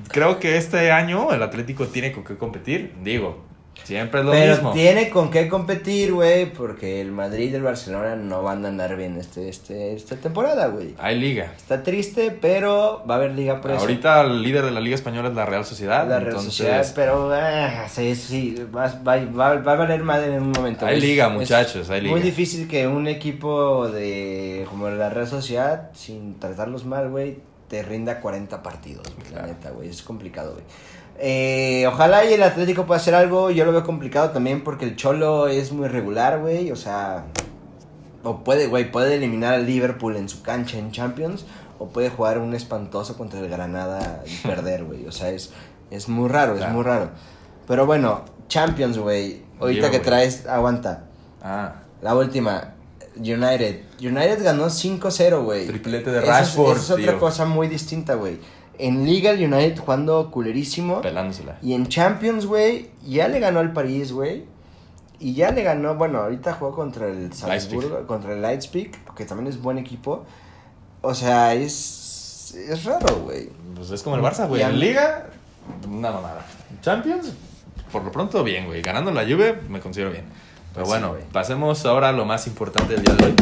creo 0.10 0.40
que 0.40 0.58
este 0.58 0.92
año 0.92 1.32
el 1.32 1.42
Atlético 1.44 1.88
tiene 1.88 2.12
con 2.12 2.24
qué 2.24 2.38
competir, 2.38 2.94
digo, 3.04 3.44
siempre 3.84 4.20
es 4.20 4.26
lo 4.26 4.32
Pero 4.32 4.54
mismo. 4.54 4.72
tiene 4.74 5.10
con 5.10 5.30
qué 5.32 5.48
competir, 5.48 6.14
güey, 6.14 6.52
porque 6.52 7.02
el 7.02 7.12
Madrid 7.12 7.52
y 7.52 7.56
el 7.56 7.64
Barcelona 7.64 8.16
no 8.16 8.42
van 8.44 8.64
a 8.66 8.70
andar 8.70 8.96
bien 8.96 9.18
este, 9.18 9.50
este, 9.50 9.94
esta 9.94 10.16
temporada, 10.16 10.68
güey. 10.68 10.96
Hay 10.98 11.20
liga. 11.20 11.54
Está 11.58 11.84
triste, 11.84 12.38
pero 12.40 13.04
va 13.10 13.16
a 13.16 13.18
haber 13.18 13.32
liga 13.32 13.60
por 13.62 13.72
eso. 13.72 13.82
Ahorita 13.82 14.22
el 14.22 14.44
líder 14.44 14.66
de 14.66 14.72
la 14.72 14.80
Liga 14.80 14.96
Española 14.96 15.30
es 15.30 15.36
la 15.36 15.46
Real 15.46 15.66
Sociedad, 15.66 16.08
la 16.08 16.20
Real 16.20 16.30
entonces 16.30 16.54
Sociedad, 16.54 16.92
pero 16.96 17.32
ah, 17.34 17.88
sí, 17.90 18.16
sí, 18.16 18.56
va, 18.76 18.88
va, 19.06 19.18
va, 19.26 19.56
va 19.56 19.74
a 19.74 19.76
valer 19.76 20.04
madre 20.04 20.36
en 20.36 20.44
un 20.44 20.52
momento. 20.52 20.86
Hay 20.86 21.00
liga, 21.00 21.28
Es 21.28 21.34
muchachos, 21.34 21.90
hay 21.90 22.02
liga. 22.02 22.12
Muy 22.14 22.22
difícil 22.22 22.68
que 22.68 22.88
un 22.88 23.08
equipo 23.08 23.90
de 23.90 24.66
como 24.70 24.90
la 24.90 25.10
Real 25.10 25.28
Sociedad, 25.28 25.90
sin 25.94 26.40
tratarlos 26.40 26.86
mal, 26.86 27.10
güey, 27.10 27.38
te 27.72 27.82
rinda 27.84 28.20
40 28.20 28.62
partidos, 28.62 29.08
güey, 29.16 29.28
Claro. 29.30 29.48
la 29.48 29.54
neta, 29.54 29.70
güey. 29.72 29.88
Es 29.88 30.02
complicado, 30.04 30.52
güey. 30.52 30.66
Eh, 31.20 31.86
ojalá 31.88 32.26
y 32.26 32.34
el 32.34 32.44
Atlético 32.44 32.86
pueda 32.86 33.00
hacer 33.00 33.16
algo. 33.16 33.50
Yo 33.50 33.64
lo 33.64 33.72
veo 33.72 33.86
complicado 33.86 34.32
también 34.32 34.62
porque 34.62 34.84
el 34.84 34.98
Cholo 34.98 35.48
es 35.48 35.72
muy 35.72 35.88
regular, 35.88 36.40
güey. 36.42 36.70
O 36.72 36.76
sea, 36.76 37.24
o 38.24 38.44
puede, 38.44 38.68
güey, 38.68 38.92
puede 38.92 39.16
eliminar 39.16 39.54
al 39.54 39.66
Liverpool 39.66 40.18
en 40.18 40.28
su 40.28 40.42
cancha 40.42 40.78
en 40.78 40.92
Champions. 40.92 41.46
O 41.80 41.88
puede 41.88 42.10
jugar 42.10 42.40
un 42.40 42.54
espantoso 42.54 43.18
contra 43.18 43.40
el 43.40 43.48
Granada 43.50 44.22
y 44.28 44.36
perder, 44.48 44.84
güey. 44.84 45.08
O 45.08 45.14
sea, 45.14 45.30
es, 45.30 45.54
es 45.92 46.10
muy 46.10 46.28
raro, 46.28 46.58
es 46.58 46.68
muy 46.70 46.84
raro. 46.84 47.12
Pero 47.70 47.86
bueno, 47.86 48.26
Champions, 48.50 48.98
güey. 48.98 49.44
Ahorita 49.62 49.90
que 49.92 50.00
traes, 50.00 50.46
aguanta. 50.46 51.06
Ah, 51.42 51.76
La 52.02 52.16
última, 52.16 52.74
United. 53.22 53.82
United 54.00 54.44
ganó 54.44 54.70
5-0, 54.70 55.44
güey. 55.44 55.68
Triplete 55.68 56.12
de 56.12 56.18
Eso 56.20 56.28
es- 56.28 56.38
Rashford, 56.40 56.78
Eso 56.78 56.98
es 56.98 57.04
otra 57.08 57.20
cosa 57.20 57.46
muy 57.46 57.68
distinta, 57.68 58.16
güey. 58.16 58.40
En 58.78 59.06
Liga, 59.06 59.32
el 59.32 59.44
United 59.54 59.78
jugando 59.80 60.32
culerísimo. 60.32 61.02
pelándosela. 61.02 61.58
Y 61.62 61.74
en 61.74 61.88
Champions, 61.88 62.46
güey, 62.46 62.90
ya 63.06 63.28
le 63.28 63.40
ganó 63.40 63.60
al 63.60 63.74
París, 63.74 64.12
güey. 64.12 64.46
Y 65.20 65.36
ya 65.36 65.52
le 65.52 65.62
ganó, 65.62 65.94
bueno, 65.96 66.18
ahorita 66.20 66.54
jugó 66.54 66.72
contra 66.74 67.08
el 67.08 67.32
Salzburgo, 67.32 68.08
contra 68.08 68.34
el 68.34 68.42
Leipzig, 68.42 68.92
que 69.16 69.26
también 69.26 69.48
es 69.48 69.62
buen 69.62 69.78
equipo. 69.78 70.26
O 71.02 71.14
sea, 71.14 71.54
es, 71.54 72.56
es 72.56 72.84
raro, 72.86 73.18
güey. 73.24 73.50
Pues 73.76 73.92
es 73.92 74.02
como 74.02 74.16
el 74.16 74.24
Barça, 74.24 74.48
güey. 74.48 74.64
En 74.64 74.80
Liga, 74.80 75.28
una 75.88 76.12
mamada. 76.12 76.44
Champions, 76.82 77.34
por 77.92 78.04
lo 78.04 78.12
pronto, 78.12 78.44
bien, 78.44 78.66
güey. 78.66 78.82
Ganando 78.82 79.12
la 79.12 79.22
Juve, 79.24 79.60
me 79.70 79.80
considero 79.80 80.10
bien. 80.10 80.26
Pero 80.74 80.86
Pues 80.86 80.98
sí, 81.00 81.06
bueno, 81.06 81.18
pasemos 81.32 81.86
ahora 81.86 82.10
a 82.10 82.12
lo 82.12 82.26
más 82.26 82.48
importante 82.48 82.94
del 82.94 83.04
día 83.04 83.16
de 83.16 83.26
hoy, 83.26 83.36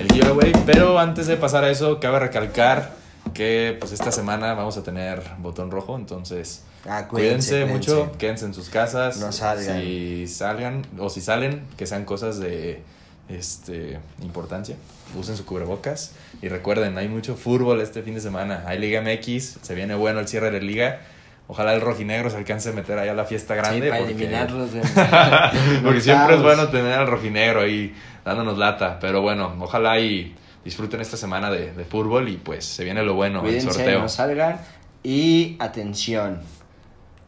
el 0.00 0.08
giveaway. 0.12 0.52
Pero 0.66 0.98
antes 0.98 1.26
de 1.26 1.36
pasar 1.36 1.64
a 1.64 1.70
eso, 1.70 2.00
cabe 2.00 2.18
recalcar 2.20 2.92
que 3.34 3.76
pues 3.78 3.92
esta 3.92 4.10
semana 4.10 4.54
vamos 4.54 4.76
a 4.76 4.82
tener 4.82 5.22
botón 5.38 5.70
rojo, 5.70 5.96
entonces 5.96 6.62
Ah, 6.88 7.06
cuídense, 7.06 7.50
cuídense, 7.50 7.72
mucho, 7.72 7.94
cuídense. 7.96 8.18
quédense 8.18 8.44
en 8.46 8.54
sus 8.54 8.70
casas. 8.70 9.18
No 9.18 9.30
salgan. 9.32 9.80
Si 9.80 10.26
salgan 10.26 10.86
o 10.98 11.10
si 11.10 11.20
salen, 11.20 11.62
que 11.76 11.86
sean 11.86 12.06
cosas 12.06 12.38
de 12.38 12.82
este 13.28 13.98
importancia. 14.22 14.76
Usen 15.18 15.36
su 15.36 15.44
cubrebocas 15.44 16.12
y 16.40 16.48
recuerden, 16.48 16.96
hay 16.96 17.08
mucho 17.08 17.36
fútbol 17.36 17.80
este 17.82 18.02
fin 18.02 18.14
de 18.14 18.20
semana. 18.20 18.64
Hay 18.66 18.78
Liga 18.78 19.02
MX, 19.02 19.58
se 19.60 19.74
viene 19.74 19.94
bueno 19.94 20.20
el 20.20 20.28
cierre 20.28 20.50
de 20.50 20.60
liga. 20.62 21.00
Ojalá 21.50 21.74
el 21.74 21.80
rojinegro 21.80 22.30
se 22.30 22.36
alcance 22.36 22.68
a 22.68 22.72
meter 22.72 22.96
allá 22.96 23.10
a 23.10 23.14
la 23.16 23.24
fiesta 23.24 23.56
grande. 23.56 23.80
Sí, 23.86 23.88
para 23.88 24.00
porque- 24.02 24.14
eliminarlos. 24.14 24.70
güey. 24.70 24.82
porque 25.82 26.00
siempre 26.00 26.36
es 26.36 26.42
bueno 26.42 26.68
tener 26.68 26.92
al 26.92 27.08
rojinegro 27.08 27.62
ahí 27.62 27.92
dándonos 28.24 28.56
lata. 28.56 28.98
Pero 29.00 29.20
bueno, 29.20 29.56
ojalá 29.58 29.98
y 29.98 30.32
disfruten 30.64 31.00
esta 31.00 31.16
semana 31.16 31.50
de, 31.50 31.72
de 31.72 31.84
fútbol 31.84 32.28
y 32.28 32.36
pues 32.36 32.64
se 32.64 32.84
viene 32.84 33.02
lo 33.02 33.14
bueno, 33.14 33.40
el 33.40 33.46
Cuídense, 33.46 33.72
sorteo. 33.72 33.98
no 34.00 34.08
salgan. 34.08 34.60
Y 35.02 35.56
atención. 35.58 36.40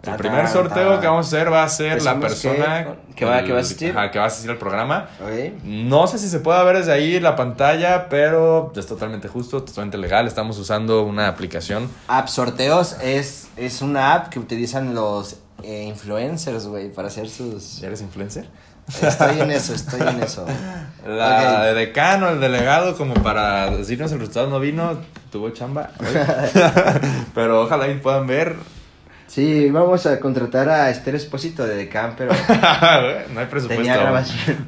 El 0.05 0.17
primer 0.17 0.49
sorteo 0.49 1.01
que 1.01 1.07
vamos 1.07 1.27
a 1.27 1.29
hacer 1.37 1.53
va 1.53 1.63
a 1.63 1.69
ser 1.69 2.03
la 2.03 2.15
que- 2.15 2.21
persona 2.21 2.87
que 3.15 3.25
va- 3.25 3.39
el- 3.39 3.47
que 3.47 3.53
va 3.53 3.59
a 3.59 3.61
asistir. 3.61 3.91
ajá, 3.97 4.11
que 4.11 4.19
va 4.19 4.25
a 4.25 4.29
asistir 4.29 4.51
al 4.51 4.59
programa. 4.59 5.09
No 5.65 6.07
sé 6.09 6.19
si 6.19 6.29
se 6.29 6.41
puede 6.41 6.65
ver 6.65 6.79
desde 6.79 6.93
ahí 6.93 7.21
la 7.21 7.37
pantalla, 7.37 8.09
pero 8.09 8.73
es 8.75 8.87
totalmente 8.87 9.29
justo, 9.29 9.63
totalmente 9.63 9.99
legal. 9.99 10.27
Estamos 10.27 10.59
usando 10.59 11.03
una 11.05 11.29
aplicación. 11.29 11.89
App 12.09 12.27
Sorteos 12.29 12.97
es, 13.01 13.49
es 13.57 13.81
una 13.81 14.15
app 14.15 14.29
que 14.29 14.39
utilizan 14.41 14.95
los 14.95 15.37
eh, 15.63 15.85
influencers, 15.85 16.67
güey, 16.67 16.91
para 16.91 17.07
hacer 17.07 17.29
sus... 17.31 17.79
¿Ya 17.81 17.87
eres 17.87 18.01
influencer? 18.03 18.49
Estoy 19.01 19.39
en 19.39 19.53
eso, 19.53 19.73
estoy 19.77 20.01
en 20.01 20.21
eso. 20.21 20.45
La 21.07 21.63
de 21.67 21.75
decano, 21.75 22.29
el 22.31 22.41
delegado, 22.41 22.97
como 22.97 23.15
para 23.15 23.71
decirnos 23.71 24.11
el 24.11 24.19
resultado 24.19 24.49
no 24.51 24.59
vino, 24.59 24.97
tuvo 25.31 25.51
chamba. 25.51 25.91
pero 27.35 27.63
ojalá 27.63 27.87
y 27.89 27.95
puedan 27.99 28.27
ver. 28.27 28.57
Sí, 29.33 29.71
vamos 29.71 30.05
a 30.05 30.21
contratar 30.21 30.69
a 30.69 30.91
Esther 30.91 31.15
Espósito 31.15 31.65
de 31.65 31.75
Decam, 31.75 32.17
pero 32.19 32.33
no 33.33 33.41
hay 33.41 33.47
presupuesto. 33.47 33.69
tenía 33.83 33.97
grabación. 33.97 34.67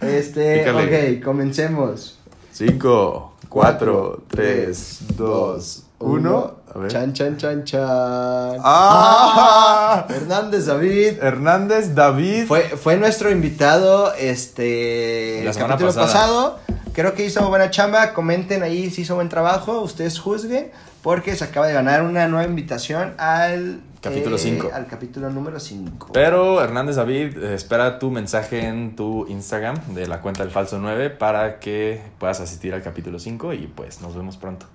Este, 0.00 0.58
Pícale. 0.58 1.18
ok, 1.18 1.24
comencemos. 1.24 2.18
5, 2.50 3.36
4, 3.48 4.22
3, 4.26 4.98
2, 5.16 5.82
1. 6.00 6.54
A 6.74 6.78
ver. 6.80 6.90
Chan, 6.90 7.12
chan, 7.12 7.36
chan, 7.36 7.62
chan. 7.62 8.58
¡Ah! 8.64 10.04
Hernández 10.10 10.66
David. 10.66 11.22
Hernández 11.22 11.94
David. 11.94 12.46
Fue, 12.48 12.62
fue 12.62 12.96
nuestro 12.96 13.30
invitado 13.30 14.12
este 14.14 15.42
La 15.44 15.52
semana 15.52 15.74
capítulo 15.74 15.94
pasada. 15.94 16.06
pasado. 16.12 16.58
Creo 16.92 17.14
que 17.14 17.24
hizo 17.24 17.48
buena 17.48 17.70
chamba. 17.70 18.14
Comenten 18.14 18.64
ahí 18.64 18.90
si 18.90 19.02
hizo 19.02 19.14
buen 19.14 19.28
trabajo. 19.28 19.80
Ustedes 19.80 20.18
juzguen. 20.18 20.72
Porque 21.02 21.36
se 21.36 21.44
acaba 21.44 21.66
de 21.66 21.72
ganar 21.74 22.02
una 22.02 22.28
nueva 22.28 22.46
invitación 22.46 23.14
al 23.18 23.80
Capítulo 24.02 24.34
eh, 24.34 24.38
cinco. 24.40 24.70
Al 24.74 24.86
capítulo 24.88 25.30
número 25.30 25.60
5. 25.60 26.10
Pero 26.12 26.60
Hernández 26.60 26.96
David, 26.96 27.38
eh, 27.38 27.54
espera 27.54 28.00
tu 28.00 28.10
mensaje 28.10 28.66
en 28.66 28.96
tu 28.96 29.26
Instagram 29.28 29.76
de 29.94 30.08
la 30.08 30.20
cuenta 30.20 30.42
del 30.42 30.50
Falso 30.50 30.78
9 30.80 31.10
para 31.10 31.60
que 31.60 32.02
puedas 32.18 32.40
asistir 32.40 32.74
al 32.74 32.82
capítulo 32.82 33.20
5 33.20 33.52
y 33.52 33.68
pues 33.68 34.00
nos 34.00 34.16
vemos 34.16 34.36
pronto. 34.36 34.66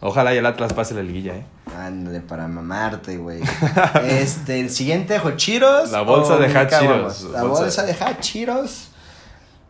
Ojalá 0.00 0.34
y 0.34 0.38
el 0.38 0.46
Atlas 0.46 0.72
pase 0.72 0.94
la 0.94 1.02
liguilla, 1.02 1.36
¿eh? 1.36 1.44
Ándale, 1.78 2.20
para 2.20 2.48
mamarte, 2.48 3.18
güey. 3.18 3.40
este, 4.08 4.60
el 4.60 4.70
siguiente, 4.70 5.16
Hachiros. 5.16 5.90
La 5.92 6.00
bolsa 6.00 6.38
de 6.38 6.46
Hachiros. 6.46 7.24
La 7.24 7.42
Bolsa- 7.44 7.60
bolsa 7.62 7.82
de 7.84 7.92
Hachiros. 7.92 8.88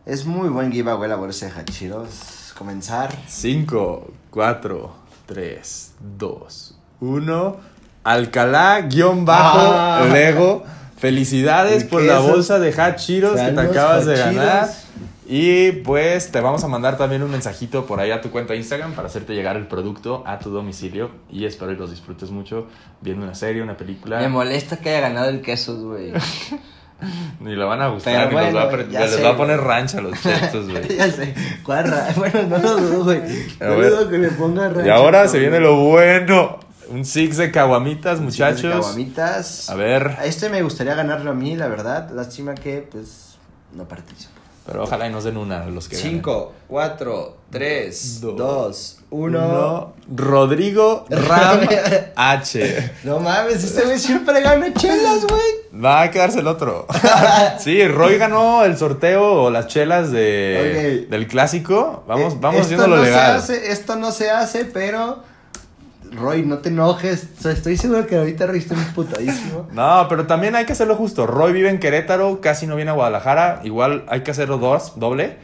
Es 0.05 0.25
muy 0.25 0.47
buen 0.47 0.71
giveaway 0.71 1.09
la 1.09 1.17
bolsa 1.17 1.47
de 1.47 1.51
Hachiros. 1.59 2.53
Comenzar. 2.57 3.13
5, 3.27 4.11
4, 4.31 4.95
3, 5.25 5.93
2, 6.17 6.75
1. 6.99 7.57
Alcalá, 8.03 8.81
guion 8.81 9.25
bajo, 9.25 9.59
Ah. 9.59 10.07
Lego. 10.11 10.63
Felicidades 10.97 11.83
¿Y 11.83 11.87
por 11.87 12.01
la 12.01 12.19
bolsa 12.19 12.59
de 12.59 12.69
Hachiros 12.73 13.39
que 13.39 13.51
te 13.51 13.59
acabas 13.61 14.05
de 14.05 14.15
ganar. 14.17 14.69
Y 15.25 15.71
pues 15.83 16.31
te 16.31 16.41
vamos 16.41 16.63
a 16.63 16.67
mandar 16.67 16.97
también 16.97 17.23
un 17.23 17.31
mensajito 17.31 17.85
por 17.85 17.99
ahí 17.99 18.11
a 18.11 18.21
tu 18.21 18.29
cuenta 18.29 18.53
de 18.53 18.59
Instagram 18.59 18.93
para 18.93 19.07
hacerte 19.07 19.33
llegar 19.33 19.55
el 19.55 19.67
producto 19.67 20.23
a 20.25 20.39
tu 20.39 20.49
domicilio. 20.49 21.11
Y 21.31 21.45
espero 21.45 21.71
que 21.71 21.77
los 21.79 21.91
disfrutes 21.91 22.29
mucho 22.29 22.67
viendo 23.01 23.25
una 23.25 23.35
serie, 23.35 23.61
una 23.61 23.77
película. 23.77 24.19
Me 24.19 24.27
molesta 24.29 24.77
que 24.77 24.89
haya 24.89 25.01
ganado 25.01 25.29
el 25.29 25.41
quesos, 25.41 25.81
güey. 25.83 26.11
Ni 27.39 27.55
lo 27.55 27.67
van 27.67 27.81
a 27.81 27.87
gustar, 27.89 28.13
ni 28.29 28.33
los 28.33 28.41
bueno, 28.43 28.57
va 28.57 28.63
a 28.63 28.69
pre- 28.69 28.87
les 28.87 29.11
sé, 29.11 29.21
va 29.23 29.29
a 29.31 29.37
poner 29.37 29.59
rancha 29.59 29.97
a 29.99 30.01
los 30.01 30.21
chetos, 30.21 30.67
güey. 30.71 30.97
ya 30.97 31.11
sé. 31.11 31.33
Cuarra. 31.63 32.07
Bueno, 32.15 32.43
no 32.43 32.57
lo 32.57 32.77
dudo, 32.77 33.03
güey. 33.05 33.21
No 33.59 33.77
ver. 33.77 33.89
dudo 33.91 34.09
que 34.09 34.17
le 34.17 34.29
ponga 34.29 34.69
rancho. 34.69 34.85
Y 34.85 34.89
ahora 34.89 35.27
se 35.27 35.39
viene 35.39 35.59
lo 35.59 35.75
bueno. 35.77 36.59
Un 36.89 37.05
six 37.05 37.37
de 37.37 37.49
caguamitas, 37.51 38.17
Sí, 38.19 38.23
muchachos. 38.25 38.61
de 38.63 38.69
caguamitas. 38.69 39.69
A 39.69 39.75
ver. 39.75 40.15
A 40.19 40.25
este 40.25 40.49
me 40.49 40.61
gustaría 40.61 40.93
ganarlo 40.95 41.31
a 41.31 41.33
mí, 41.33 41.55
la 41.55 41.67
verdad. 41.67 42.09
Lástima 42.11 42.53
que, 42.55 42.87
pues, 42.91 43.37
no 43.73 43.87
participo. 43.87 44.31
Pero 44.65 44.83
ojalá 44.83 45.07
y 45.07 45.11
nos 45.11 45.25
den 45.25 45.35
una 45.37 45.65
los 45.65 45.89
que 45.89 45.97
5, 45.97 46.53
4, 46.69 47.37
3, 47.51 48.21
Dos, 48.21 48.37
2, 48.37 48.97
ganen. 48.99 49.03
1. 49.09 49.39
Uno. 49.39 49.93
Rodrigo 50.15 51.05
Ram 51.09 51.67
H. 52.15 52.91
No 53.03 53.19
mames, 53.19 53.63
este 53.63 53.83
güey 53.83 53.99
siempre 53.99 54.41
gana 54.41 54.73
chelas, 54.73 55.25
güey. 55.27 55.83
Va 55.83 56.03
a 56.03 56.11
quedarse 56.11 56.39
el 56.39 56.47
otro. 56.47 56.87
sí, 57.59 57.85
Roy 57.87 58.17
ganó 58.17 58.63
el 58.63 58.77
sorteo 58.77 59.43
o 59.43 59.49
las 59.49 59.67
chelas 59.67 60.11
de, 60.11 61.07
del 61.09 61.27
clásico. 61.27 62.03
Vamos, 62.07 62.33
Eh, 62.33 62.37
vamos 62.39 62.61
esto 62.61 62.65
haciendo 62.75 62.87
lo 62.87 62.95
no 62.97 63.03
legal. 63.03 63.41
Se 63.41 63.53
hace, 63.53 63.71
esto 63.71 63.95
no 63.97 64.11
se 64.11 64.31
hace, 64.31 64.65
pero. 64.65 65.23
Roy, 66.15 66.43
no 66.43 66.59
te 66.59 66.69
enojes. 66.69 67.27
O 67.39 67.41
sea, 67.41 67.51
estoy 67.51 67.77
seguro 67.77 68.05
que 68.07 68.15
ahorita 68.17 68.45
Roy 68.47 68.59
está 68.59 68.75
putadísimo. 68.95 69.67
No, 69.73 70.05
pero 70.09 70.27
también 70.27 70.55
hay 70.55 70.65
que 70.65 70.73
hacerlo 70.73 70.95
justo. 70.95 71.25
Roy 71.27 71.53
vive 71.53 71.69
en 71.69 71.79
Querétaro, 71.79 72.39
casi 72.41 72.67
no 72.67 72.75
viene 72.75 72.91
a 72.91 72.93
Guadalajara. 72.93 73.61
Igual 73.63 74.05
hay 74.07 74.21
que 74.21 74.31
hacerlo 74.31 74.57
dos, 74.57 74.99
doble. 74.99 75.37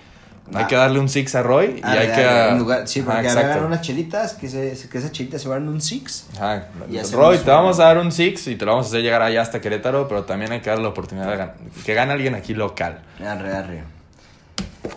Hay 0.54 0.64
Ah. 0.64 0.68
que 0.68 0.76
darle 0.76 1.00
un 1.00 1.10
six 1.10 1.36
a 1.36 1.44
Roy 1.44 1.76
y 1.78 1.82
Ah, 1.84 1.92
hay 1.92 2.08
que. 2.08 2.58
lugar- 2.58 2.88
sí, 2.88 3.04
porque 3.04 3.28
agarran 3.28 3.66
unas 3.66 3.82
chelitas, 3.82 4.34
que, 4.34 4.50
se, 4.50 4.76
que 4.90 4.98
esas 4.98 5.12
chelitas 5.12 5.44
se 5.44 5.48
van 5.48 5.62
en 5.62 5.70
un 5.70 5.80
six. 5.80 6.26
Ajá. 6.38 6.70
Roy, 7.14 7.38
te 7.38 7.52
vamos 7.52 7.80
a 7.80 7.84
dar 7.84 8.00
un 8.00 8.12
six 8.12 8.48
y 8.48 8.56
te 8.56 8.66
lo 8.66 8.72
vamos 8.72 8.88
a 8.88 8.90
hacer 8.90 9.02
llegar 9.04 9.22
allá 9.22 9.44
hasta 9.44 9.62
Querétaro, 9.62 10.08
pero 10.08 10.24
también 10.24 10.52
hay 10.52 10.62
que 10.62 10.72
darle 10.72 10.84
la 10.86 10.90
oportunidad 10.90 11.28
de 11.28 11.38
gan- 11.38 11.52
que 11.86 11.94
gane 11.94 12.14
alguien 12.14 12.34
aquí 12.34 12.56
local. 12.56 13.00
Arre, 13.24 13.54
arre. 13.56 13.84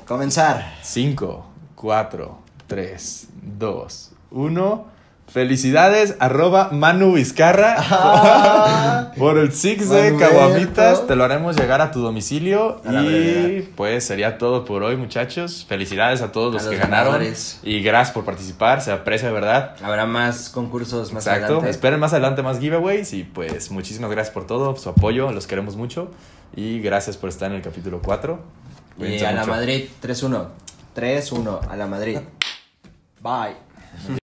Comenzar. 0.07 0.75
5, 0.83 1.47
4, 1.75 2.39
3, 2.67 3.29
2, 3.43 4.13
1. 4.31 4.92
Felicidades, 5.33 6.17
arroba 6.21 6.69
Manu 6.73 7.15
Vizcarra. 7.15 7.77
Ah. 7.79 9.13
por 9.19 9.39
el 9.39 9.53
six 9.53 9.89
de. 9.89 10.15
Caguamitas. 10.19 11.07
Te 11.07 11.17
lo 11.17 11.25
haremos 11.25 11.57
llegar 11.57 11.81
a 11.81 11.91
tu 11.91 12.01
domicilio. 12.01 12.83
A 12.85 12.93
Y 13.03 13.73
pues 13.75 14.05
sería 14.05 14.37
todo 14.37 14.67
por 14.67 14.83
hoy, 14.83 14.97
muchachos. 14.97 15.65
Felicidades 15.67 16.21
a 16.21 16.33
todos 16.33 16.51
A 16.51 16.55
los, 16.57 16.65
los 16.65 16.71
que 16.75 16.79
ganaron. 16.79 17.13
ganadores. 17.15 17.61
Y 17.63 17.83
gracias 17.83 18.13
por 18.13 18.27
participar. 18.27 18.83
Se 18.83 18.93
aprecia 18.93 19.29
de 19.29 19.35
verdad. 19.35 19.75
Habrá 19.83 20.05
más 20.05 20.51
concursos 20.51 21.13
más 21.15 21.27
Exacto. 21.27 21.45
adelante. 21.47 21.71
Esperen 21.71 21.99
más 21.99 22.13
adelante 22.13 22.43
más 22.43 22.59
giveaways. 22.59 23.15
Y 23.15 23.25
pues 23.25 23.71
muchísimas 23.71 24.11
gracias 24.11 24.35
por 24.35 24.47
todo, 24.47 24.77
su 24.77 24.91
apoyo. 24.91 25.33
Los 25.33 25.47
queremos 25.47 25.77
mucho. 25.77 26.11
Y 26.55 26.81
gracias 26.81 27.17
por 27.17 27.31
estar 27.31 27.51
en 27.51 27.57
el 27.57 27.63
capítulo 27.63 28.01
4. 28.05 28.39
Y 28.99 29.25
a 29.25 29.33
la 29.33 29.47
Madrid, 29.47 29.85
3-1. 30.03 30.49
3-1 30.95 31.61
a 31.71 31.77
la 31.77 31.87
Madrid. 31.87 32.19
Bye. 33.23 33.57